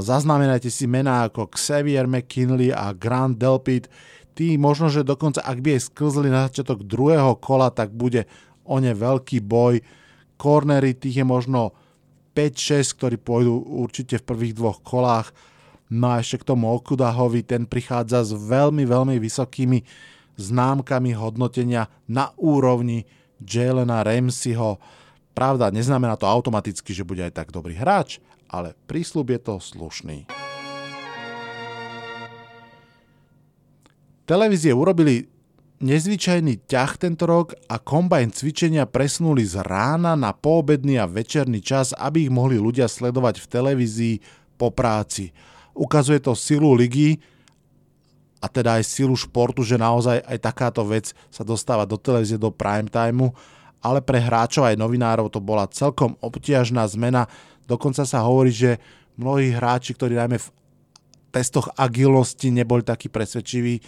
zaznamenajte 0.00 0.68
si 0.68 0.84
mená 0.88 1.28
ako 1.28 1.52
Xavier 1.52 2.08
McKinley 2.08 2.74
a 2.74 2.90
Grant 2.92 3.38
Delpit 3.38 3.88
tí 4.34 4.58
možno, 4.58 4.90
že 4.90 5.06
dokonca 5.06 5.40
ak 5.40 5.62
by 5.62 5.78
aj 5.78 5.94
sklzli 5.94 6.28
na 6.28 6.50
začiatok 6.50 6.82
druhého 6.82 7.38
kola, 7.38 7.70
tak 7.70 7.94
bude 7.94 8.26
o 8.66 8.82
ne 8.82 8.90
veľký 8.90 9.40
boj. 9.40 9.80
Cornery 10.34 10.98
tých 10.98 11.22
je 11.22 11.26
možno 11.26 11.72
5-6, 12.34 12.98
ktorí 12.98 13.16
pôjdu 13.22 13.62
určite 13.62 14.18
v 14.18 14.26
prvých 14.26 14.58
dvoch 14.58 14.82
kolách. 14.82 15.30
No 15.94 16.10
a 16.10 16.18
ešte 16.18 16.42
k 16.42 16.48
tomu 16.50 16.74
Okudahovi, 16.74 17.46
ten 17.46 17.70
prichádza 17.70 18.26
s 18.26 18.34
veľmi, 18.34 18.82
veľmi 18.82 19.16
vysokými 19.22 19.86
známkami 20.34 21.14
hodnotenia 21.14 21.86
na 22.10 22.34
úrovni 22.34 23.06
Jalena 23.38 24.02
Ramseyho. 24.02 24.82
Pravda, 25.30 25.70
neznamená 25.70 26.18
to 26.18 26.26
automaticky, 26.26 26.90
že 26.90 27.06
bude 27.06 27.22
aj 27.22 27.38
tak 27.38 27.48
dobrý 27.54 27.78
hráč, 27.78 28.18
ale 28.48 28.76
prísľub 28.86 29.32
je 29.34 29.40
to 29.40 29.54
slušný. 29.60 30.18
Televízie 34.24 34.72
urobili 34.72 35.28
nezvyčajný 35.84 36.64
ťah 36.64 36.92
tento 36.96 37.28
rok 37.28 37.52
a 37.68 37.76
kombajn 37.76 38.32
cvičenia 38.32 38.88
presunuli 38.88 39.44
z 39.44 39.60
rána 39.60 40.16
na 40.16 40.32
poobedný 40.32 40.96
a 40.96 41.04
večerný 41.04 41.60
čas, 41.60 41.92
aby 41.92 42.24
ich 42.24 42.32
mohli 42.32 42.56
ľudia 42.56 42.88
sledovať 42.88 43.44
v 43.44 43.50
televízii 43.52 44.16
po 44.56 44.72
práci. 44.72 45.28
Ukazuje 45.76 46.24
to 46.24 46.32
silu 46.32 46.72
ligy 46.72 47.20
a 48.40 48.48
teda 48.48 48.80
aj 48.80 48.84
silu 48.88 49.12
športu, 49.12 49.60
že 49.60 49.76
naozaj 49.76 50.24
aj 50.24 50.38
takáto 50.40 50.80
vec 50.88 51.12
sa 51.28 51.44
dostáva 51.44 51.84
do 51.84 52.00
televízie, 52.00 52.40
do 52.40 52.48
prime 52.48 52.88
timeu, 52.88 53.36
ale 53.84 54.00
pre 54.00 54.16
hráčov 54.16 54.64
aj 54.64 54.80
novinárov 54.80 55.28
to 55.28 55.44
bola 55.44 55.68
celkom 55.68 56.16
obťažná 56.24 56.88
zmena. 56.88 57.28
Dokonca 57.64 58.04
sa 58.04 58.24
hovorí, 58.24 58.52
že 58.52 58.80
mnohí 59.16 59.54
hráči, 59.54 59.96
ktorí 59.96 60.18
najmä 60.18 60.38
v 60.38 60.48
testoch 61.34 61.72
agilnosti 61.74 62.46
neboli 62.50 62.86
takí 62.86 63.10
presvedčiví, 63.10 63.82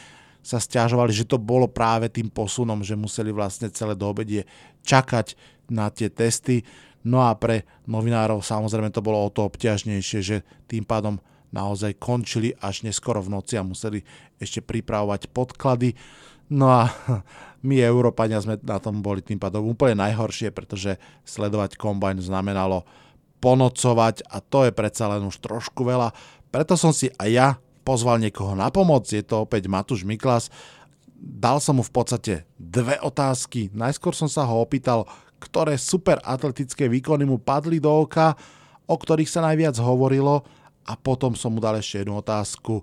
sa 0.46 0.62
stiažovali, 0.62 1.10
že 1.10 1.26
to 1.26 1.42
bolo 1.42 1.66
práve 1.66 2.06
tým 2.06 2.30
posunom, 2.30 2.78
že 2.86 2.94
museli 2.94 3.34
vlastne 3.34 3.66
celé 3.74 3.98
doobedie 3.98 4.46
čakať 4.86 5.34
na 5.74 5.90
tie 5.90 6.06
testy. 6.06 6.62
No 7.02 7.26
a 7.26 7.34
pre 7.34 7.66
novinárov 7.90 8.46
samozrejme 8.46 8.94
to 8.94 9.02
bolo 9.02 9.26
o 9.26 9.30
to 9.34 9.42
obťažnejšie, 9.50 10.20
že 10.22 10.36
tým 10.70 10.86
pádom 10.86 11.18
naozaj 11.50 11.98
končili 11.98 12.54
až 12.62 12.86
neskoro 12.86 13.18
v 13.22 13.34
noci 13.34 13.58
a 13.58 13.66
museli 13.66 14.06
ešte 14.38 14.62
pripravovať 14.62 15.34
podklady. 15.34 15.98
No 16.54 16.70
a 16.70 16.90
my, 17.66 17.82
Európania, 17.82 18.38
sme 18.38 18.58
na 18.62 18.78
tom 18.78 19.02
boli 19.02 19.26
tým 19.26 19.42
pádom 19.42 19.66
úplne 19.66 19.98
najhoršie, 19.98 20.54
pretože 20.54 20.98
sledovať 21.26 21.74
kombajn 21.74 22.22
znamenalo 22.22 22.86
ponocovať 23.46 24.26
a 24.26 24.42
to 24.42 24.66
je 24.66 24.74
predsa 24.74 25.06
len 25.06 25.22
už 25.22 25.38
trošku 25.38 25.86
veľa. 25.86 26.10
Preto 26.50 26.74
som 26.74 26.90
si 26.90 27.06
aj 27.14 27.30
ja 27.30 27.48
pozval 27.86 28.18
niekoho 28.18 28.58
na 28.58 28.74
pomoc, 28.74 29.06
je 29.06 29.22
to 29.22 29.46
opäť 29.46 29.70
Matúš 29.70 30.02
Miklas. 30.02 30.50
Dal 31.14 31.62
som 31.62 31.78
mu 31.78 31.86
v 31.86 31.94
podstate 31.94 32.42
dve 32.58 32.98
otázky. 32.98 33.70
Najskôr 33.70 34.18
som 34.18 34.26
sa 34.26 34.42
ho 34.42 34.58
opýtal, 34.58 35.06
ktoré 35.38 35.78
super 35.78 36.18
atletické 36.26 36.90
výkony 36.90 37.22
mu 37.22 37.38
padli 37.38 37.78
do 37.78 37.88
oka, 37.94 38.34
o 38.90 38.98
ktorých 38.98 39.30
sa 39.30 39.46
najviac 39.46 39.78
hovorilo 39.78 40.42
a 40.82 40.98
potom 40.98 41.38
som 41.38 41.54
mu 41.54 41.62
dal 41.62 41.78
ešte 41.78 42.02
jednu 42.02 42.18
otázku, 42.18 42.82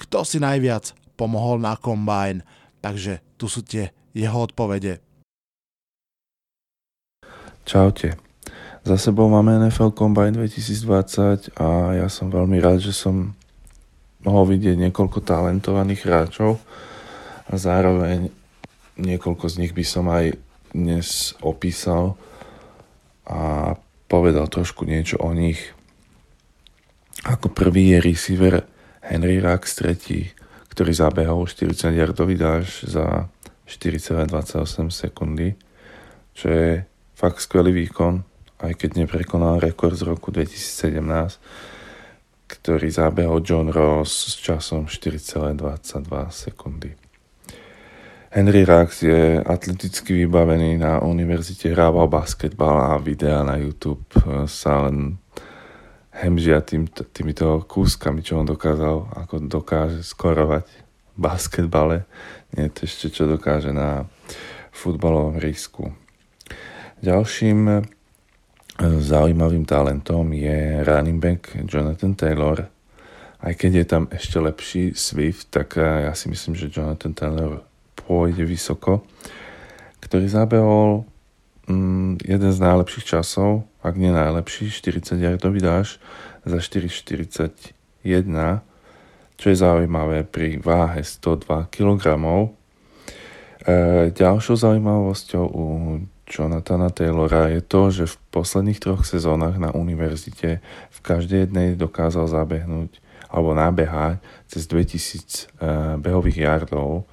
kto 0.00 0.24
si 0.24 0.40
najviac 0.40 0.96
pomohol 1.20 1.60
na 1.60 1.76
kombajn. 1.76 2.40
Takže 2.80 3.20
tu 3.36 3.44
sú 3.44 3.60
tie 3.60 3.92
jeho 4.16 4.40
odpovede. 4.40 5.04
Čaute. 7.68 8.31
Za 8.82 8.98
sebou 8.98 9.30
máme 9.30 9.62
NFL 9.62 9.94
Combine 9.94 10.34
2020 10.42 11.54
a 11.54 11.94
ja 12.02 12.10
som 12.10 12.26
veľmi 12.34 12.58
rád, 12.58 12.82
že 12.82 12.90
som 12.90 13.30
mohol 14.26 14.58
vidieť 14.58 14.74
niekoľko 14.74 15.22
talentovaných 15.22 16.02
hráčov 16.02 16.58
a 17.46 17.54
zároveň 17.54 18.34
niekoľko 18.98 19.46
z 19.46 19.54
nich 19.62 19.70
by 19.70 19.86
som 19.86 20.10
aj 20.10 20.34
dnes 20.74 21.30
opísal 21.46 22.18
a 23.22 23.78
povedal 24.10 24.50
trošku 24.50 24.82
niečo 24.82 25.14
o 25.22 25.30
nich. 25.30 25.62
Ako 27.22 27.54
prvý 27.54 27.94
je 27.94 27.98
receiver 28.02 28.66
Henry 28.98 29.38
Rax 29.38 29.78
III, 29.78 30.26
ktorý 30.74 30.90
zabehol 30.90 31.46
40 31.46 31.86
yardový 31.94 32.34
dáž 32.34 32.82
za 32.82 33.30
4,28 33.62 34.90
sekundy, 34.90 35.54
čo 36.34 36.50
je 36.50 36.82
fakt 37.14 37.38
skvelý 37.46 37.70
výkon, 37.86 38.31
aj 38.62 38.72
keď 38.78 39.04
neprekonal 39.04 39.58
rekord 39.58 39.98
z 39.98 40.06
roku 40.06 40.30
2017 40.30 41.82
ktorý 42.52 42.92
zabehol 42.92 43.40
John 43.40 43.72
Ross 43.72 44.12
s 44.28 44.34
časom 44.36 44.84
4,22 44.84 46.04
sekundy. 46.28 46.92
Henry 48.32 48.64
Rax 48.64 49.04
je 49.04 49.40
atleticky 49.40 50.24
vybavený 50.24 50.80
na 50.80 51.00
univerzite, 51.04 51.72
hrával 51.72 52.08
basketbal 52.08 52.92
a 52.92 53.00
videa 53.00 53.44
na 53.44 53.60
YouTube 53.60 54.04
sa 54.48 54.88
len 54.88 55.20
hemžia 56.16 56.64
tým, 56.64 56.88
týmito 56.88 57.64
kúskami, 57.68 58.24
čo 58.24 58.40
on 58.40 58.48
dokázal, 58.48 59.12
ako 59.16 59.48
dokáže 59.48 60.00
skorovať 60.00 60.64
v 61.12 61.18
basketbale. 61.20 62.08
Nie 62.56 62.72
to 62.72 62.88
ešte, 62.88 63.12
čo 63.12 63.28
dokáže 63.28 63.72
na 63.72 64.08
futbalovom 64.72 65.36
risku. 65.36 65.92
Ďalším 67.04 67.84
zaujímavým 68.82 69.62
talentom 69.62 70.32
je 70.34 70.82
running 70.82 71.22
back 71.22 71.54
Jonathan 71.66 72.14
Taylor. 72.14 72.66
Aj 73.42 73.54
keď 73.54 73.72
je 73.82 73.86
tam 73.86 74.04
ešte 74.10 74.38
lepší 74.38 74.94
Swift, 74.94 75.50
tak 75.50 75.74
e, 75.74 76.06
ja 76.06 76.14
si 76.14 76.30
myslím, 76.30 76.54
že 76.54 76.70
Jonathan 76.70 77.14
Taylor 77.14 77.66
pôjde 77.98 78.46
vysoko, 78.46 79.02
ktorý 79.98 80.26
zabehol 80.30 81.06
mm, 81.66 82.22
jeden 82.22 82.50
z 82.54 82.58
najlepších 82.62 83.18
časov, 83.18 83.66
ak 83.82 83.98
nie 83.98 84.14
najlepší, 84.14 84.70
40 84.70 85.18
yardový 85.18 85.58
dáš 85.58 85.98
za 86.46 86.58
4,41, 86.58 87.74
čo 89.38 89.46
je 89.50 89.56
zaujímavé 89.58 90.22
pri 90.22 90.62
váhe 90.62 91.02
102 91.02 91.66
kg. 91.70 92.02
E, 93.62 94.10
ďalšou 94.14 94.54
zaujímavosťou 94.54 95.44
u 95.50 95.64
Jonathana 96.26 96.88
Taylora 96.90 97.50
je 97.50 97.60
to, 97.60 97.90
že 97.90 98.04
v 98.06 98.16
posledných 98.30 98.78
troch 98.78 99.02
sezónach 99.02 99.58
na 99.58 99.74
univerzite 99.74 100.62
v 100.90 100.98
každej 101.02 101.50
jednej 101.50 101.74
dokázal 101.74 102.30
zabehnúť 102.30 103.02
alebo 103.32 103.56
nabehať 103.56 104.20
cez 104.46 104.68
2000 104.68 104.84
e, 104.84 105.42
behových 105.96 106.38
yardov, 106.44 107.08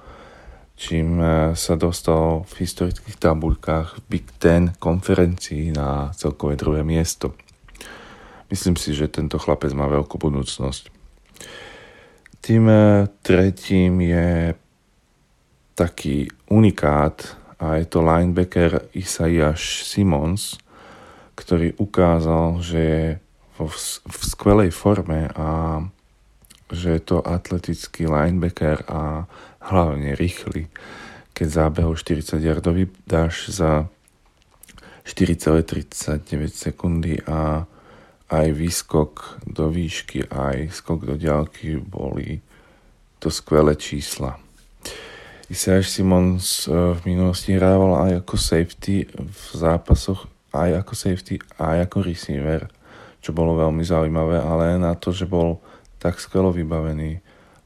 čím 0.76 1.16
e, 1.16 1.56
sa 1.56 1.74
dostal 1.80 2.44
v 2.44 2.52
historických 2.60 3.16
tabuľkách 3.16 4.04
Big 4.04 4.28
Ten 4.36 4.76
konferencií 4.76 5.72
na 5.72 6.12
celkové 6.12 6.60
druhé 6.60 6.84
miesto. 6.84 7.32
Myslím 8.52 8.76
si, 8.76 8.92
že 8.92 9.08
tento 9.08 9.40
chlapec 9.40 9.72
má 9.72 9.88
veľkú 9.88 10.20
budúcnosť. 10.20 10.92
Tým 12.44 12.64
e, 12.68 13.08
tretím 13.24 14.04
je 14.04 14.52
taký 15.72 16.28
unikát 16.52 17.39
a 17.60 17.76
je 17.76 17.84
to 17.84 18.00
linebacker 18.00 18.88
Isaiah 18.96 19.52
Simons, 19.60 20.56
ktorý 21.36 21.76
ukázal, 21.76 22.64
že 22.64 22.80
je 22.80 23.06
vo, 23.60 23.68
v 24.08 24.20
skvelej 24.24 24.72
forme 24.72 25.28
a 25.36 25.80
že 26.72 26.96
je 26.96 27.02
to 27.04 27.20
atletický 27.20 28.08
linebacker 28.08 28.88
a 28.88 29.28
hlavne 29.60 30.16
rýchly. 30.16 30.72
Keď 31.36 31.48
zábehol 31.48 32.00
40 32.00 32.40
yardový 32.40 32.88
dáš 33.04 33.52
za 33.52 33.92
4,39 35.04 36.48
sekundy 36.48 37.20
a 37.28 37.68
aj 38.30 38.46
výskok 38.54 39.42
do 39.44 39.68
výšky, 39.68 40.30
aj 40.30 40.70
skok 40.70 41.02
do 41.02 41.16
ďalky 41.18 41.82
boli 41.82 42.38
to 43.18 43.28
skvelé 43.28 43.74
čísla. 43.74 44.38
Isaiah 45.50 45.82
Simons 45.82 46.70
eh, 46.70 46.94
v 46.94 47.00
minulosti 47.10 47.58
hrával 47.58 48.06
aj 48.06 48.22
ako 48.22 48.34
safety 48.38 49.10
v 49.10 49.42
zápasoch, 49.50 50.30
aj 50.54 50.86
ako 50.86 50.92
safety, 50.94 51.42
aj 51.58 51.90
ako 51.90 52.06
receiver, 52.06 52.70
čo 53.18 53.34
bolo 53.34 53.58
veľmi 53.58 53.82
zaujímavé, 53.82 54.38
ale 54.38 54.78
na 54.78 54.94
to, 54.94 55.10
že 55.10 55.26
bol 55.26 55.58
tak 55.98 56.22
skvelo 56.22 56.54
vybavený, 56.54 57.18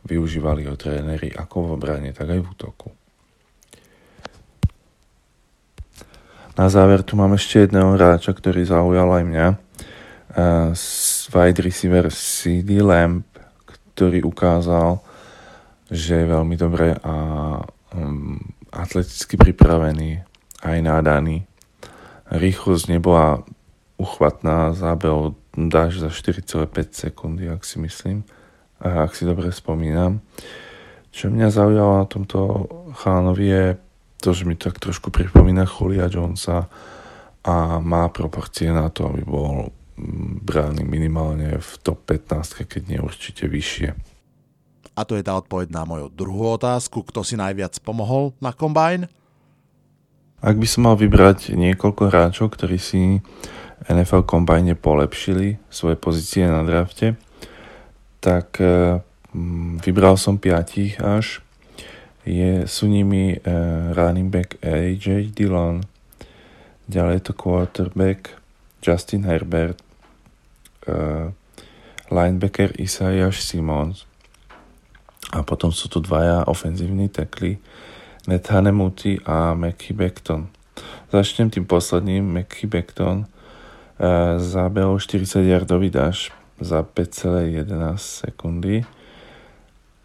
využívali 0.09 0.64
ho 0.64 0.75
tréneri 0.81 1.29
ako 1.37 1.57
v 1.61 1.71
obrane, 1.76 2.11
tak 2.17 2.33
aj 2.33 2.41
v 2.41 2.49
útoku. 2.49 2.88
Na 6.55 6.71
záver 6.71 7.03
tu 7.03 7.19
mám 7.19 7.35
ešte 7.37 7.67
jedného 7.67 7.99
hráča, 7.99 8.31
ktorý 8.31 8.62
zaujal 8.62 9.11
aj 9.11 9.25
mňa. 9.26 9.47
Uh, 10.35 10.71
wide 11.35 11.61
receiver 11.62 12.07
CD 12.14 12.79
Lamp, 12.79 13.26
ktorý 13.67 14.23
ukázal, 14.23 15.03
že 15.90 16.23
je 16.23 16.27
veľmi 16.31 16.55
dobre 16.59 16.94
a 17.03 17.14
um, 17.94 18.42
atleticky 18.74 19.38
pripravený, 19.38 20.26
aj 20.66 20.78
nádaný. 20.83 21.46
Rýchlosť 22.28 22.90
nebola 22.90 23.46
uchvatná, 23.96 24.74
zábel 24.74 25.38
dáš 25.54 26.02
za 26.02 26.11
4,5 26.11 26.66
sekundy, 26.90 27.46
ak 27.46 27.62
si 27.62 27.78
myslím 27.78 28.26
ak 28.85 29.16
si 29.16 29.24
dobre 29.24 29.48
spomínam. 29.48 30.20
Čo 31.14 31.33
mňa 31.33 31.48
zaujalo 31.48 32.04
na 32.04 32.07
tomto 32.11 32.38
chánovi 33.00 33.46
je 33.48 33.64
to, 34.20 34.37
že 34.37 34.44
mi 34.44 34.59
tak 34.59 34.76
trošku 34.76 35.09
pripomína 35.09 35.64
Julia 35.64 36.11
Jonesa 36.11 36.68
a 37.44 37.78
má 37.80 38.09
proporcie 38.12 38.68
na 38.72 38.90
to, 38.92 39.09
aby 39.09 39.22
bol 39.22 39.70
mm, 39.96 40.42
brány 40.42 40.83
minimálne 40.83 41.61
v 41.61 41.70
top 41.80 42.09
15, 42.09 42.66
keď 42.66 42.83
nie 42.88 42.98
určite 43.00 43.46
vyššie. 43.46 44.13
A 44.94 45.02
to 45.02 45.18
je 45.18 45.26
tá 45.26 45.35
odpoveď 45.35 45.74
na 45.74 45.83
moju 45.83 46.07
druhú 46.14 46.54
otázku. 46.54 47.02
Kto 47.02 47.26
si 47.26 47.35
najviac 47.35 47.74
pomohol 47.83 48.30
na 48.38 48.54
kombajn? 48.54 49.11
Ak 50.38 50.54
by 50.54 50.66
som 50.70 50.87
mal 50.87 50.94
vybrať 50.94 51.50
niekoľko 51.59 52.14
hráčov, 52.14 52.54
ktorí 52.54 52.78
si 52.78 53.18
NFL 53.90 54.22
kombajne 54.22 54.78
polepšili 54.78 55.59
svoje 55.66 55.98
pozície 55.98 56.46
na 56.46 56.62
drafte, 56.62 57.18
tak 58.22 58.62
e, 58.62 59.02
vybral 59.83 60.14
som 60.14 60.38
piatich 60.38 61.02
až. 61.02 61.42
Je, 62.24 62.64
sú 62.64 62.88
nimi 62.88 63.37
uh, 63.37 63.92
running 63.92 64.33
back 64.33 64.57
AJ 64.64 65.37
Dillon, 65.37 65.85
ďalej 66.88 67.28
to 67.28 67.37
quarterback 67.37 68.40
Justin 68.80 69.28
Herbert, 69.28 69.76
uh, 70.88 71.37
linebacker 72.09 72.72
Isaiah 72.80 73.28
Simons 73.28 74.09
a 75.35 75.42
potom 75.42 75.75
sú 75.75 75.90
tu 75.90 75.99
dvaja 75.99 76.47
ofenzívni 76.47 77.11
tekly 77.11 77.59
Ned 78.31 78.47
Hanemuti 78.47 79.18
a 79.27 79.53
Mackie 79.53 79.92
Beckton. 79.92 80.49
Začnem 81.11 81.51
tým 81.51 81.66
posledným, 81.66 82.23
Mackie 82.23 82.70
Beckton 82.70 83.27
uh, 83.27 84.38
zabehol 84.38 85.03
40 85.03 85.44
yardový 85.44 85.90
dash 85.90 86.31
za 86.62 86.87
5,11 86.87 87.66
sekundy, 87.99 88.87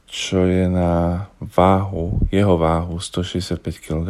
čo 0.10 0.50
je 0.50 0.66
na 0.66 1.26
váhu, 1.38 2.18
jeho 2.34 2.58
váhu 2.58 2.98
165 2.98 3.62
kg 3.78 4.10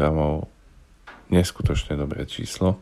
neskutočne 1.30 2.00
dobré 2.00 2.24
číslo. 2.26 2.80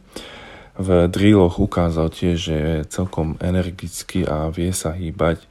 V 0.78 1.10
drilloch 1.10 1.58
ukázal 1.58 2.14
tiež, 2.14 2.38
že 2.38 2.56
je 2.56 2.78
celkom 2.86 3.34
energický 3.42 4.24
a 4.30 4.54
vie 4.54 4.70
sa 4.70 4.94
hýbať 4.94 5.42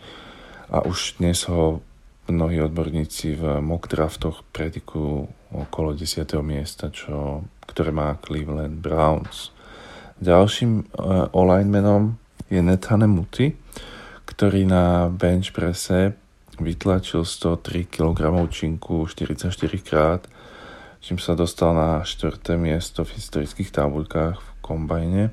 a 0.71 0.87
už 0.87 1.19
dnes 1.19 1.43
ho 1.51 1.83
mnohí 2.29 2.59
odborníci 2.63 3.39
v 3.39 3.63
mock 3.63 3.87
draftoch 3.87 4.43
predikujú 4.51 5.31
okolo 5.55 5.95
10. 5.95 6.27
miesta, 6.43 6.91
čo, 6.91 7.47
ktoré 7.67 7.95
má 7.95 8.19
Cleveland 8.19 8.83
Browns. 8.83 9.55
Ďalším 10.19 10.97
uh, 10.97 11.29
alignmenom 11.31 12.17
je 12.49 12.61
Netane 12.63 13.07
Muti, 13.07 13.53
ktorý 14.27 14.67
na 14.67 15.13
bench 15.13 15.53
prese 15.53 16.17
vytlačil 16.57 17.25
103 17.25 17.85
kg 17.85 18.49
činku 18.49 19.05
44 19.05 19.53
krát, 19.85 20.25
čím 21.05 21.21
sa 21.21 21.37
dostal 21.37 21.77
na 21.77 22.01
4. 22.01 22.57
miesto 22.57 23.05
v 23.05 23.15
historických 23.21 23.71
tabuľkách 23.71 24.37
v 24.41 24.49
kombajne. 24.65 25.25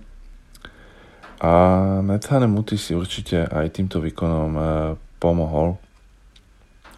A 1.43 1.53
Nethane 2.03 2.47
Muty 2.47 2.79
si 2.79 2.95
určite 2.95 3.43
aj 3.47 3.75
týmto 3.75 3.99
výkonom 3.99 4.51
e, 4.56 4.63
pomohol 5.19 5.75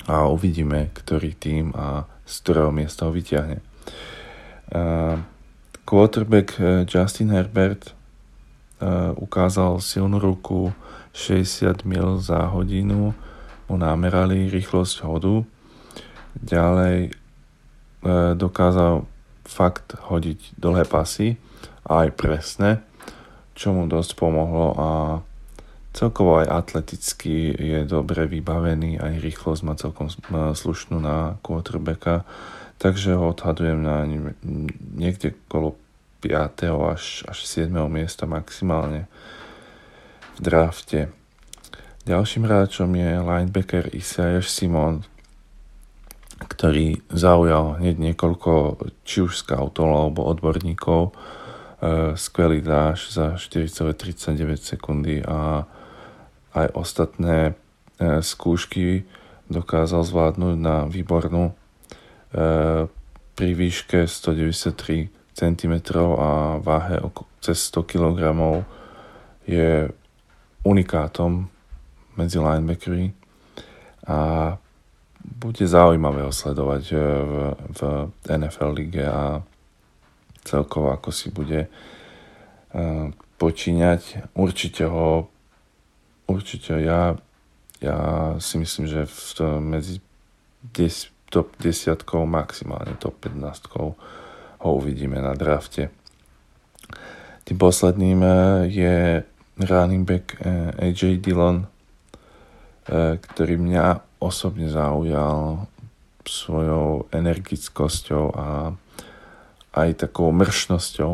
a 0.06 0.30
uvidíme, 0.30 0.94
ktorý 0.94 1.34
tým 1.38 1.74
a 1.74 2.06
z 2.26 2.34
ktorého 2.41 2.72
miesta 2.74 3.06
ho 3.06 3.12
vyťahne. 3.13 3.62
Uh, 4.74 5.22
quarterback 5.86 6.58
e, 6.58 6.89
Justin 6.89 7.30
Herbert 7.30 7.94
uh, 8.82 9.13
ukázal 9.13 9.78
silnú 9.78 10.18
ruku, 10.18 10.74
60 11.13 11.86
mil 11.86 12.18
za 12.18 12.50
hodinu 12.50 13.13
mu 13.72 13.76
namerali 13.80 14.52
rýchlosť 14.52 14.96
hodu. 15.08 15.48
Ďalej 16.36 16.98
e, 17.08 17.12
dokázal 18.36 19.08
fakt 19.48 19.96
hodiť 19.96 20.60
dlhé 20.60 20.84
pasy 20.84 21.39
aj 21.88 22.12
presne, 22.20 22.84
čo 23.56 23.72
mu 23.72 23.88
dosť 23.88 24.20
pomohlo 24.20 24.68
a 24.76 24.89
celkovo 25.95 26.43
aj 26.43 26.51
atleticky 26.51 27.55
je 27.55 27.79
dobre 27.88 28.27
vybavený, 28.27 28.99
aj 28.99 29.23
rýchlosť 29.23 29.62
má 29.63 29.73
celkom 29.79 30.12
slušnú 30.51 30.99
na 30.99 31.39
quarterbacka, 31.39 32.27
takže 32.75 33.15
ho 33.15 33.31
odhadujem 33.31 33.79
na 33.79 34.03
niekde 34.99 35.31
kolo 35.47 35.79
5. 36.19 36.67
až, 36.91 37.23
až 37.31 37.38
7. 37.47 37.71
miesta 37.88 38.27
maximálne 38.27 39.08
v 40.36 40.39
drafte. 40.43 40.99
Ďalším 42.05 42.43
hráčom 42.45 42.91
je 42.91 43.12
linebacker 43.17 43.89
Isaiah 43.95 44.43
Simon, 44.43 45.08
ktorý 46.38 46.99
zaujal 47.08 47.79
hneď 47.79 48.12
niekoľko 48.12 48.84
či 49.08 49.23
už 49.23 49.41
scoutov 49.41 49.89
alebo 49.89 50.27
odborníkov. 50.27 51.10
E, 51.10 52.13
skvelý 52.19 52.60
dáž 52.60 53.10
za 53.10 53.39
4,39 53.39 54.60
sekundy 54.60 55.23
a 55.23 55.63
aj 56.56 56.68
ostatné 56.72 57.52
e, 57.52 58.24
skúšky 58.24 59.04
dokázal 59.52 60.08
zvládnuť 60.08 60.56
na 60.56 60.88
výbornú 60.88 61.52
e, 61.52 61.54
pri 63.36 63.50
výške 63.52 64.08
193 64.08 65.12
cm 65.36 65.74
a 66.00 66.58
váhe 66.63 67.04
cez 67.44 67.60
100 67.68 67.84
kg 67.84 68.20
je 69.44 69.91
unikátom 70.63 71.52
medzi 72.15 72.39
linebackery 72.39 73.12
a 74.08 74.18
bude 75.26 75.65
zaujímavé 75.68 76.24
ho 76.24 76.32
sledovať 76.32 76.84
eh, 76.96 77.00
v, 77.76 77.80
v 78.10 78.20
NFL 78.32 78.72
lige 78.72 79.04
a 79.04 79.44
celkovo 80.46 80.94
ako 80.94 81.10
si 81.10 81.34
bude 81.34 81.68
počíňať. 83.39 84.36
Určite 84.36 84.84
ho 84.84 85.32
určite 86.28 86.82
ja, 86.82 87.18
ja 87.82 87.98
si 88.42 88.56
myslím, 88.58 88.86
že 88.86 89.02
v, 89.06 89.20
medzi 89.62 89.96
10, 90.74 91.32
top 91.32 91.54
10 91.62 92.02
maximálne 92.26 92.98
top 92.98 93.18
15 93.26 93.96
ho 94.62 94.70
uvidíme 94.70 95.22
na 95.22 95.38
drafte. 95.38 95.94
Tým 97.46 97.58
posledným 97.62 98.20
eh, 98.26 98.34
je 98.70 98.96
running 99.56 100.04
back 100.04 100.36
AJ 100.84 101.24
Dillon, 101.24 101.64
ktorý 103.24 103.56
mňa 103.56 104.20
osobne 104.20 104.68
zaujal 104.68 105.64
svojou 106.26 107.08
energickosťou 107.14 108.26
a 108.36 108.76
aj 109.76 109.90
takou 110.08 110.32
mršnosťou, 110.34 111.12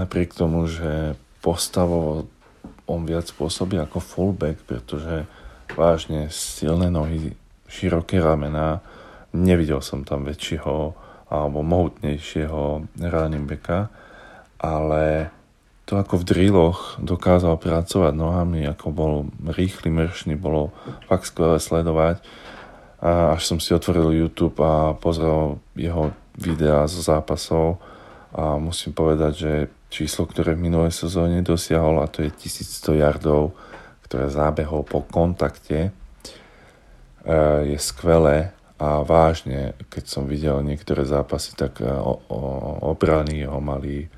napriek 0.00 0.34
tomu, 0.34 0.66
že 0.66 1.14
postavovo 1.44 2.26
on 2.90 3.06
viac 3.06 3.30
pôsobí 3.30 3.78
ako 3.78 4.02
fullback, 4.02 4.58
pretože 4.66 5.24
vážne 5.78 6.26
silné 6.34 6.90
nohy, 6.90 7.38
široké 7.70 8.18
ramená, 8.18 8.82
nevidel 9.30 9.78
som 9.78 10.02
tam 10.02 10.26
väčšieho 10.26 10.98
alebo 11.30 11.62
mohutnejšieho 11.62 12.90
running 12.98 13.46
backa, 13.46 13.86
ale 14.58 15.30
to 15.86 15.94
ako 15.98 16.22
v 16.22 16.26
drilloch 16.26 16.80
dokázal 16.98 17.54
pracovať 17.58 18.14
nohami, 18.14 18.66
ako 18.66 18.86
bol 18.90 19.12
rýchly, 19.42 19.90
mršný, 19.90 20.34
bolo 20.34 20.74
fakt 21.06 21.30
skvelé 21.30 21.62
sledovať. 21.62 22.22
A 23.00 23.34
až 23.38 23.42
som 23.46 23.58
si 23.62 23.72
otvoril 23.72 24.26
YouTube 24.26 24.58
a 24.60 24.94
pozrel 24.98 25.62
jeho 25.74 26.12
videá 26.38 26.84
zo 26.86 27.00
zápasov 27.00 27.82
a 28.30 28.54
musím 28.60 28.94
povedať, 28.94 29.32
že 29.34 29.52
číslo, 29.90 30.24
ktoré 30.24 30.54
v 30.54 30.70
minulej 30.70 30.94
sezóne 30.94 31.42
dosiahol, 31.42 32.00
a 32.00 32.06
to 32.06 32.22
je 32.22 32.30
1100 32.30 33.02
yardov, 33.02 33.52
ktoré 34.06 34.30
zábehol 34.30 34.86
po 34.86 35.02
kontakte, 35.02 35.90
e, 35.90 37.36
je 37.74 37.78
skvelé 37.78 38.54
a 38.80 39.04
vážne, 39.04 39.76
keď 39.92 40.04
som 40.08 40.24
videl 40.24 40.62
niektoré 40.64 41.04
zápasy, 41.04 41.52
tak 41.52 41.84
e, 41.84 41.90
obrany 42.80 43.44
ho 43.44 43.60
mali 43.60 44.08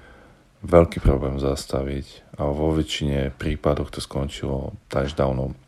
veľký 0.62 1.02
problém 1.02 1.42
zastaviť 1.42 2.38
a 2.38 2.46
vo 2.46 2.70
väčšine 2.70 3.34
prípadoch 3.34 3.90
to 3.90 3.98
skončilo 3.98 4.78
touchdownom. 4.86 5.58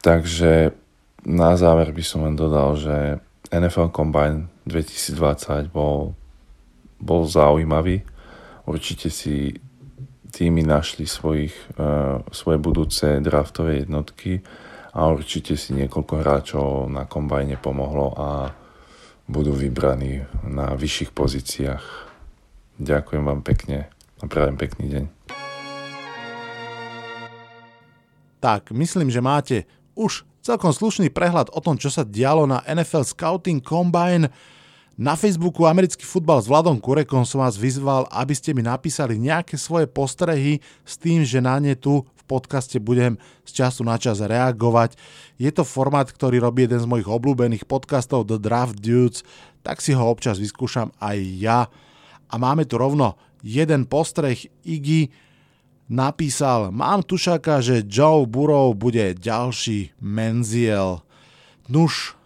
Takže 0.00 0.72
na 1.26 1.58
záver 1.58 1.92
by 1.92 2.04
som 2.06 2.24
len 2.24 2.38
dodal, 2.38 2.78
že 2.78 3.20
NFL 3.52 3.92
Combine 3.92 4.48
2020 4.64 5.68
bol, 5.70 6.16
bol 7.06 7.22
zaujímavý. 7.30 8.02
Určite 8.66 9.14
si 9.14 9.54
týmy 10.34 10.66
našli 10.66 11.06
svojich, 11.06 11.54
uh, 11.78 12.26
svoje 12.34 12.58
budúce 12.58 13.22
draftové 13.22 13.86
jednotky 13.86 14.42
a 14.90 15.06
určite 15.06 15.54
si 15.54 15.78
niekoľko 15.78 16.14
hráčov 16.18 16.68
na 16.90 17.06
kombajne 17.06 17.62
pomohlo 17.62 18.10
a 18.18 18.50
budú 19.30 19.54
vybraní 19.54 20.26
na 20.42 20.74
vyšších 20.74 21.14
pozíciách 21.14 22.06
Ďakujem 22.76 23.24
vám 23.24 23.40
pekne 23.40 23.88
a 24.20 24.24
prajem 24.28 24.56
pekný 24.60 24.86
deň. 24.92 25.04
Tak, 28.36 28.68
myslím, 28.76 29.08
že 29.08 29.24
máte 29.24 29.56
už 29.96 30.28
celkom 30.44 30.76
slušný 30.76 31.08
prehľad 31.08 31.48
o 31.56 31.60
tom, 31.64 31.80
čo 31.80 31.88
sa 31.88 32.04
dialo 32.04 32.44
na 32.44 32.60
NFL 32.68 33.08
Scouting 33.08 33.64
Combine. 33.64 34.28
Na 34.96 35.12
Facebooku 35.12 35.68
Americký 35.68 36.08
futbal 36.08 36.40
s 36.40 36.48
Vladom 36.48 36.80
Kurekom 36.80 37.20
som 37.28 37.44
vás 37.44 37.60
vyzval, 37.60 38.08
aby 38.08 38.32
ste 38.32 38.56
mi 38.56 38.64
napísali 38.64 39.20
nejaké 39.20 39.60
svoje 39.60 39.84
postrehy 39.84 40.64
s 40.88 40.96
tým, 40.96 41.20
že 41.20 41.36
na 41.44 41.60
ne 41.60 41.76
tu 41.76 42.00
v 42.00 42.22
podcaste 42.24 42.80
budem 42.80 43.20
z 43.44 43.60
času 43.60 43.84
na 43.84 44.00
čas 44.00 44.24
reagovať. 44.24 44.96
Je 45.36 45.52
to 45.52 45.68
formát, 45.68 46.08
ktorý 46.08 46.40
robí 46.40 46.64
jeden 46.64 46.80
z 46.80 46.88
mojich 46.88 47.12
obľúbených 47.12 47.68
podcastov 47.68 48.24
The 48.24 48.40
Draft 48.40 48.80
Dudes, 48.80 49.20
tak 49.60 49.84
si 49.84 49.92
ho 49.92 50.00
občas 50.00 50.40
vyskúšam 50.40 50.88
aj 50.96 51.16
ja 51.44 51.68
a 52.32 52.34
máme 52.40 52.64
tu 52.64 52.80
rovno 52.80 53.20
jeden 53.44 53.84
postreh. 53.84 54.48
Iggy 54.64 55.12
napísal, 55.92 56.72
mám 56.72 57.04
tušaka, 57.04 57.60
že 57.60 57.84
Joe 57.84 58.24
Burrow 58.24 58.72
bude 58.72 59.12
ďalší 59.12 59.92
Menziel. 60.00 61.04
Nuž, 61.68 62.16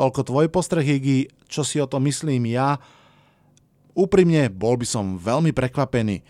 toľko 0.00 0.20
tvoj 0.24 0.46
postreh, 0.48 0.88
Iggy, 0.88 1.41
čo 1.52 1.60
si 1.60 1.76
o 1.76 1.84
to 1.84 2.00
myslím 2.00 2.48
ja. 2.48 2.80
Úprimne, 3.92 4.48
bol 4.48 4.80
by 4.80 4.88
som 4.88 5.20
veľmi 5.20 5.52
prekvapený. 5.52 6.24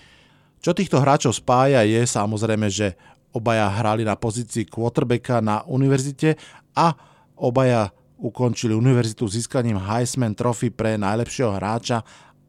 Čo 0.59 0.75
týchto 0.75 0.99
hráčov 0.99 1.39
spája 1.39 1.87
je 1.87 2.03
samozrejme, 2.03 2.67
že 2.67 2.99
obaja 3.31 3.71
hrali 3.71 4.03
na 4.03 4.19
pozícii 4.19 4.67
quarterbacka 4.67 5.39
na 5.39 5.63
univerzite 5.71 6.35
a 6.75 6.91
obaja 7.39 7.95
ukončili 8.19 8.75
univerzitu 8.75 9.27
získaním 9.31 9.79
Heisman 9.79 10.35
Trophy 10.35 10.75
pre 10.75 10.99
najlepšieho 10.99 11.55
hráča 11.55 12.03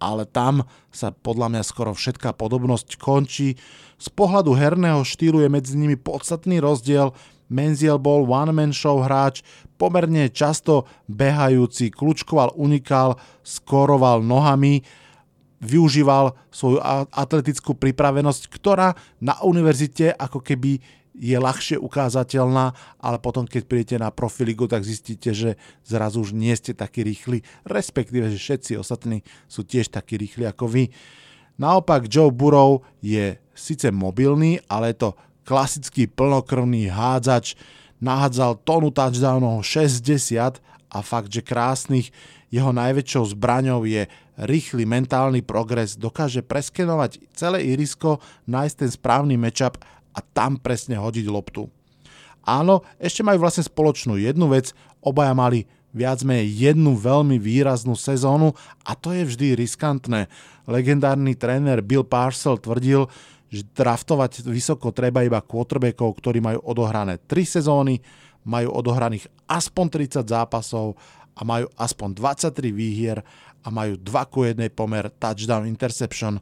ale 0.03 0.27
tam 0.27 0.67
sa 0.91 1.15
podľa 1.15 1.55
mňa 1.55 1.63
skoro 1.63 1.95
všetká 1.95 2.35
podobnosť 2.35 2.99
končí. 2.99 3.55
Z 3.95 4.07
pohľadu 4.11 4.51
herného 4.51 4.99
štýlu 5.07 5.39
je 5.39 5.47
medzi 5.47 5.79
nimi 5.79 5.95
podstatný 5.95 6.59
rozdiel. 6.59 7.15
Menziel 7.53 8.01
bol 8.01 8.25
one-man 8.25 8.73
show 8.73 9.05
hráč, 9.05 9.45
pomerne 9.77 10.33
často 10.33 10.89
behajúci, 11.05 11.93
kľúčkoval, 11.93 12.57
unikal, 12.57 13.21
skoroval 13.45 14.25
nohami, 14.25 14.81
využíval 15.61 16.33
svoju 16.49 16.81
atletickú 17.13 17.77
pripravenosť, 17.77 18.49
ktorá 18.49 18.97
na 19.21 19.37
univerzite 19.45 20.11
ako 20.17 20.41
keby 20.41 20.81
je 21.13 21.37
ľahšie 21.37 21.77
ukázateľná, 21.77 22.73
ale 22.97 23.17
potom, 23.21 23.45
keď 23.45 23.61
príjete 23.69 23.95
na 24.01 24.09
profiligu, 24.09 24.65
tak 24.65 24.81
zistíte, 24.81 25.29
že 25.29 25.61
zrazu 25.85 26.25
už 26.25 26.33
nie 26.33 26.51
ste 26.57 26.73
takí 26.73 27.05
rýchli, 27.05 27.45
respektíve, 27.69 28.33
že 28.33 28.41
všetci 28.41 28.81
ostatní 28.81 29.21
sú 29.45 29.61
tiež 29.61 29.93
takí 29.93 30.17
rýchli 30.17 30.49
ako 30.49 30.65
vy. 30.65 30.89
Naopak 31.61 32.09
Joe 32.09 32.33
Burrow 32.33 32.81
je 32.97 33.37
síce 33.53 33.93
mobilný, 33.93 34.57
ale 34.65 34.97
je 34.97 35.05
to 35.05 35.09
klasický 35.43 36.07
plnokrvný 36.07 36.91
hádzač, 36.91 37.55
nahádzal 38.03 38.59
tonu 38.67 38.91
touchdownov 38.91 39.63
60 39.63 40.59
a 40.91 40.97
fakt, 40.99 41.31
že 41.31 41.43
krásnych. 41.43 42.11
Jeho 42.53 42.69
najväčšou 42.69 43.33
zbraňou 43.33 43.87
je 43.87 44.05
rýchly 44.37 44.85
mentálny 44.85 45.41
progres, 45.41 45.97
dokáže 45.97 46.41
preskenovať 46.45 47.21
celé 47.33 47.65
irisko, 47.73 48.21
nájsť 48.45 48.75
ten 48.77 48.91
správny 48.91 49.35
matchup 49.37 49.81
a 50.13 50.19
tam 50.21 50.57
presne 50.61 50.97
hodiť 50.97 51.25
loptu. 51.29 51.69
Áno, 52.43 52.83
ešte 52.99 53.23
majú 53.23 53.41
vlastne 53.41 53.63
spoločnú 53.63 54.19
jednu 54.19 54.51
vec, 54.51 54.75
obaja 54.99 55.31
mali 55.31 55.65
viac 55.93 56.25
menej 56.25 56.49
jednu 56.73 56.97
veľmi 56.97 57.37
výraznú 57.37 57.93
sezónu 57.93 58.57
a 58.83 58.97
to 58.97 59.13
je 59.13 59.23
vždy 59.29 59.47
riskantné. 59.53 60.27
Legendárny 60.65 61.37
tréner 61.37 61.85
Bill 61.85 62.03
Parcell 62.03 62.57
tvrdil, 62.57 63.07
že 63.53 63.69
draftovať 63.69 64.49
vysoko 64.49 64.89
treba 64.89 65.21
iba 65.21 65.37
quarterbackov, 65.37 66.17
ktorí 66.17 66.41
majú 66.41 66.59
odohrané 66.65 67.21
3 67.21 67.61
sezóny, 67.61 68.01
majú 68.49 68.73
odohraných 68.73 69.29
aspoň 69.45 70.09
30 70.17 70.25
zápasov 70.25 70.97
a 71.37 71.45
majú 71.45 71.69
aspoň 71.77 72.17
23 72.17 72.73
výhier 72.73 73.21
a 73.61 73.67
majú 73.69 73.93
2 74.01 74.33
ku 74.33 74.41
1 74.41 74.57
pomer 74.73 75.13
touchdown 75.21 75.69
interception. 75.69 76.41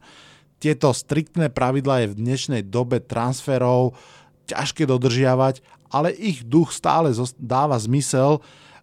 Tieto 0.63 0.95
striktné 0.95 1.52
pravidlá 1.52 2.08
je 2.08 2.12
v 2.15 2.19
dnešnej 2.24 2.62
dobe 2.71 3.04
transferov 3.04 3.91
ťažké 4.47 4.88
dodržiavať, 4.88 5.60
ale 5.91 6.15
ich 6.15 6.47
duch 6.47 6.71
stále 6.71 7.12
dáva 7.36 7.76
zmysel 7.76 8.39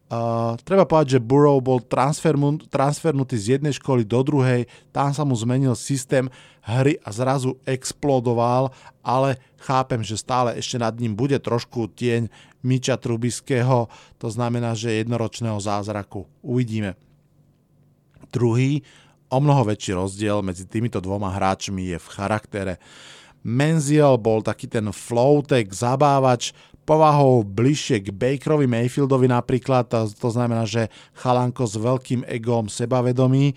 Uh, 0.09 0.57
treba 0.65 0.89
povedať, 0.89 1.21
že 1.21 1.25
Burrow 1.25 1.61
bol 1.61 1.85
transfernutý 1.85 3.37
z 3.37 3.61
jednej 3.61 3.77
školy 3.77 4.09
do 4.09 4.25
druhej, 4.25 4.65
tam 4.89 5.13
sa 5.13 5.21
mu 5.21 5.37
zmenil 5.37 5.77
systém 5.77 6.33
hry 6.65 6.97
a 7.05 7.13
zrazu 7.13 7.61
explodoval, 7.69 8.73
ale 9.05 9.37
chápem, 9.61 10.01
že 10.01 10.17
stále 10.17 10.57
ešte 10.57 10.81
nad 10.81 10.97
ním 10.97 11.13
bude 11.13 11.37
trošku 11.37 11.93
tieň 11.93 12.33
Miča 12.65 12.97
Trubiského, 12.97 13.93
to 14.17 14.33
znamená, 14.33 14.73
že 14.73 14.97
jednoročného 14.97 15.61
zázraku. 15.61 16.25
Uvidíme. 16.41 16.97
Druhý, 18.33 18.81
o 19.29 19.39
mnoho 19.45 19.69
väčší 19.69 19.93
rozdiel 19.93 20.41
medzi 20.41 20.65
týmito 20.65 21.05
dvoma 21.05 21.37
hráčmi 21.37 21.93
je 21.93 21.99
v 22.01 22.09
charaktere. 22.17 22.75
Menziel 23.45 24.17
bol 24.17 24.41
taký 24.41 24.73
ten 24.73 24.89
flowtek, 24.89 25.69
zabávač, 25.69 26.57
povahou 26.89 27.45
bližšie 27.45 28.01
k 28.01 28.09
Bakerovi 28.09 28.65
Mayfieldovi 28.65 29.29
napríklad, 29.29 29.93
to, 29.93 30.29
znamená, 30.33 30.65
že 30.65 30.89
chalanko 31.13 31.69
s 31.69 31.77
veľkým 31.77 32.25
egom 32.25 32.73
sebavedomí. 32.73 33.53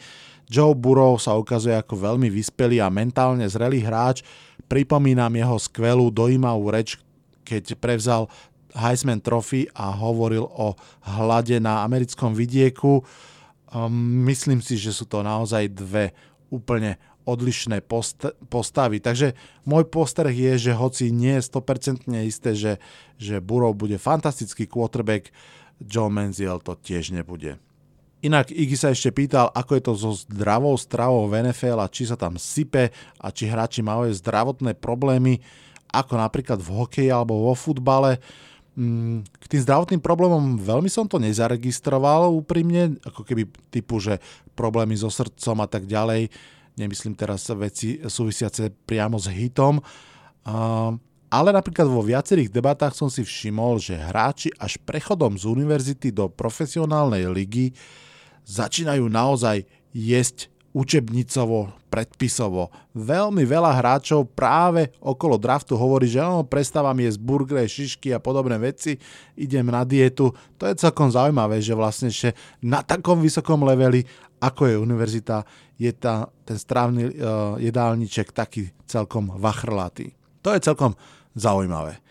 Joe 0.51 0.75
Burrow 0.75 1.15
sa 1.15 1.39
ukazuje 1.39 1.71
ako 1.71 1.95
veľmi 1.95 2.27
vyspelý 2.27 2.83
a 2.83 2.91
mentálne 2.91 3.47
zrelý 3.47 3.79
hráč. 3.79 4.19
Pripomínam 4.67 5.31
jeho 5.31 5.55
skvelú, 5.55 6.11
dojímavú 6.11 6.75
reč, 6.75 6.99
keď 7.47 7.79
prevzal 7.79 8.27
Heisman 8.75 9.23
Trophy 9.23 9.71
a 9.71 9.95
hovoril 9.95 10.43
o 10.43 10.75
hlade 11.07 11.55
na 11.63 11.87
americkom 11.87 12.35
vidieku. 12.35 12.99
Um, 13.71 14.27
myslím 14.27 14.59
si, 14.59 14.75
že 14.75 14.91
sú 14.91 15.07
to 15.07 15.23
naozaj 15.23 15.71
dve 15.71 16.11
úplne 16.51 16.99
odlišné 17.25 17.85
post- 17.85 18.33
postavy. 18.49 18.97
Takže 18.97 19.37
môj 19.65 19.85
postreh 19.87 20.33
je, 20.33 20.69
že 20.69 20.73
hoci 20.73 21.13
nie 21.13 21.37
je 21.37 21.47
100% 21.47 22.09
isté, 22.25 22.57
že, 22.57 22.73
že 23.21 23.43
Burrow 23.43 23.73
bude 23.77 23.97
fantastický 24.01 24.65
quarterback, 24.65 25.29
Joe 25.81 26.13
Manziel 26.13 26.61
to 26.61 26.77
tiež 26.77 27.13
nebude. 27.13 27.57
Inak 28.21 28.53
Iggy 28.53 28.77
sa 28.77 28.93
ešte 28.93 29.09
pýtal, 29.09 29.49
ako 29.49 29.71
je 29.73 29.83
to 29.83 29.93
so 29.97 30.11
zdravou 30.13 30.77
stravou 30.77 31.25
v 31.25 31.41
NFL 31.41 31.81
a 31.81 31.89
či 31.89 32.05
sa 32.05 32.13
tam 32.13 32.37
sype 32.37 32.93
a 33.17 33.27
či 33.33 33.49
hráči 33.49 33.81
majú 33.81 34.05
zdravotné 34.13 34.77
problémy, 34.77 35.41
ako 35.89 36.21
napríklad 36.21 36.61
v 36.61 36.69
hokeji 36.69 37.09
alebo 37.09 37.49
vo 37.49 37.57
futbale. 37.57 38.21
Mm, 38.77 39.25
k 39.25 39.45
tým 39.49 39.61
zdravotným 39.65 40.01
problémom 40.05 40.61
veľmi 40.61 40.87
som 40.87 41.09
to 41.09 41.17
nezaregistroval 41.17 42.29
úprimne, 42.29 43.01
ako 43.01 43.25
keby 43.25 43.49
typu, 43.73 43.97
že 43.97 44.21
problémy 44.53 44.93
so 44.93 45.09
srdcom 45.09 45.57
a 45.57 45.67
tak 45.67 45.89
ďalej 45.89 46.29
nemyslím 46.81 47.13
teraz 47.13 47.45
veci 47.53 48.01
súvisiace 48.01 48.73
priamo 48.73 49.21
s 49.21 49.29
hitom, 49.29 49.77
ale 51.31 51.49
napríklad 51.53 51.85
vo 51.85 52.01
viacerých 52.01 52.49
debatách 52.49 52.97
som 52.97 53.07
si 53.07 53.21
všimol, 53.21 53.77
že 53.77 53.95
hráči 53.95 54.49
až 54.57 54.81
prechodom 54.81 55.37
z 55.37 55.45
univerzity 55.45 56.09
do 56.09 56.25
profesionálnej 56.27 57.29
ligy 57.29 57.71
začínajú 58.49 59.05
naozaj 59.05 59.63
jesť 59.93 60.49
učebnicovo, 60.71 61.67
predpisovo. 61.91 62.71
Veľmi 62.95 63.43
veľa 63.43 63.75
hráčov 63.75 64.31
práve 64.31 64.95
okolo 65.03 65.35
draftu 65.35 65.75
hovorí, 65.75 66.07
že 66.07 66.23
no, 66.23 66.47
prestávam 66.47 66.95
jesť 66.95 67.19
burgery, 67.19 67.67
šišky 67.67 68.15
a 68.15 68.23
podobné 68.23 68.55
veci, 68.55 68.95
idem 69.35 69.67
na 69.67 69.83
dietu. 69.83 70.31
To 70.55 70.63
je 70.63 70.79
celkom 70.79 71.11
zaujímavé, 71.11 71.59
že 71.59 71.75
vlastne 71.75 72.07
že 72.07 72.31
na 72.63 72.79
takom 72.79 73.19
vysokom 73.19 73.59
leveli, 73.67 74.07
ako 74.41 74.61
je 74.65 74.75
univerzita, 74.81 75.45
je 75.77 75.93
tá, 75.93 76.25
ten 76.41 76.57
strávny 76.57 77.13
uh, 77.13 77.13
jedálniček 77.61 78.33
taký 78.33 78.73
celkom 78.89 79.29
vachrlatý. 79.37 80.17
To 80.41 80.49
je 80.51 80.59
celkom 80.65 80.97
zaujímavé. 81.37 82.01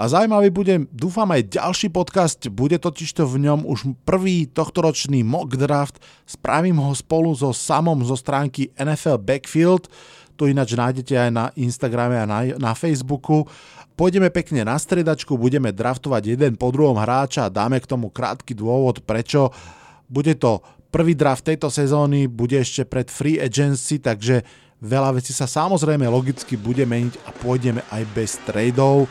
A 0.00 0.08
zaujímavý 0.08 0.48
bude, 0.48 0.74
dúfam, 0.94 1.28
aj 1.28 1.60
ďalší 1.60 1.92
podcast, 1.92 2.40
bude 2.48 2.78
totižto 2.80 3.26
v 3.26 3.50
ňom 3.50 3.68
už 3.68 3.92
prvý 4.06 4.48
tohtoročný 4.48 5.20
mock 5.26 5.58
draft. 5.60 6.00
Spravím 6.24 6.80
ho 6.80 6.94
spolu 6.96 7.34
so 7.36 7.52
samom 7.52 8.00
zo 8.06 8.16
stránky 8.16 8.72
NFL 8.80 9.20
Backfield, 9.20 9.92
tu 10.40 10.48
ináč 10.48 10.72
nájdete 10.72 11.12
aj 11.20 11.30
na 11.36 11.52
Instagrame 11.52 12.16
a 12.16 12.24
na, 12.24 12.48
na 12.56 12.72
Facebooku. 12.72 13.44
Pôjdeme 13.92 14.32
pekne 14.32 14.64
na 14.64 14.80
stredačku, 14.80 15.36
budeme 15.36 15.68
draftovať 15.68 16.32
jeden 16.32 16.56
po 16.56 16.72
druhom 16.72 16.96
hráča 16.96 17.44
a 17.44 17.52
dáme 17.52 17.76
k 17.76 17.84
tomu 17.84 18.08
krátky 18.08 18.56
dôvod, 18.56 19.04
prečo. 19.04 19.52
Bude 20.08 20.32
to 20.40 20.64
prvý 20.90 21.14
draft 21.14 21.46
tejto 21.46 21.70
sezóny, 21.70 22.26
bude 22.26 22.58
ešte 22.58 22.84
pred 22.84 23.06
free 23.08 23.38
agency, 23.38 24.02
takže 24.02 24.42
veľa 24.82 25.16
vecí 25.16 25.30
sa 25.30 25.46
samozrejme 25.46 26.04
logicky 26.10 26.58
bude 26.58 26.82
meniť 26.84 27.14
a 27.24 27.30
pôjdeme 27.32 27.80
aj 27.94 28.02
bez 28.12 28.36
tradeov 28.44 29.06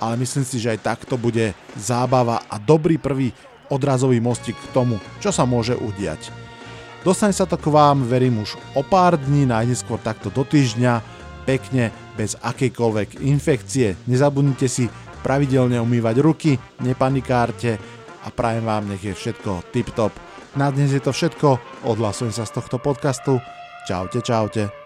ale 0.00 0.16
myslím 0.24 0.42
si, 0.48 0.56
že 0.56 0.72
aj 0.74 0.80
takto 0.80 1.20
bude 1.20 1.52
zábava 1.76 2.40
a 2.48 2.56
dobrý 2.56 2.96
prvý 2.96 3.36
odrazový 3.68 4.18
mostík 4.18 4.56
k 4.56 4.72
tomu, 4.72 4.96
čo 5.20 5.30
sa 5.30 5.44
môže 5.44 5.76
udiať. 5.76 6.32
Dostane 7.04 7.36
sa 7.36 7.46
to 7.46 7.60
k 7.60 7.70
vám, 7.70 8.02
verím, 8.08 8.42
už 8.42 8.56
o 8.74 8.82
pár 8.82 9.20
dní, 9.20 9.46
najneskôr 9.46 10.00
takto 10.00 10.32
do 10.32 10.42
týždňa, 10.42 11.00
pekne, 11.44 11.92
bez 12.16 12.36
akejkoľvek 12.40 13.24
infekcie. 13.24 13.96
Nezabudnite 14.04 14.68
si 14.68 14.88
pravidelne 15.24 15.80
umývať 15.80 16.16
ruky, 16.20 16.50
nepanikárte 16.80 17.80
a 18.24 18.28
prajem 18.28 18.64
vám, 18.68 18.84
nech 18.88 19.04
je 19.04 19.16
všetko 19.16 19.72
tip-top. 19.72 20.29
Na 20.58 20.74
dnes 20.74 20.90
je 20.90 20.98
to 20.98 21.14
všetko, 21.14 21.62
odhlasujem 21.86 22.34
sa 22.34 22.42
z 22.42 22.58
tohto 22.58 22.82
podcastu. 22.82 23.38
Čaute, 23.86 24.18
čaute. 24.18 24.79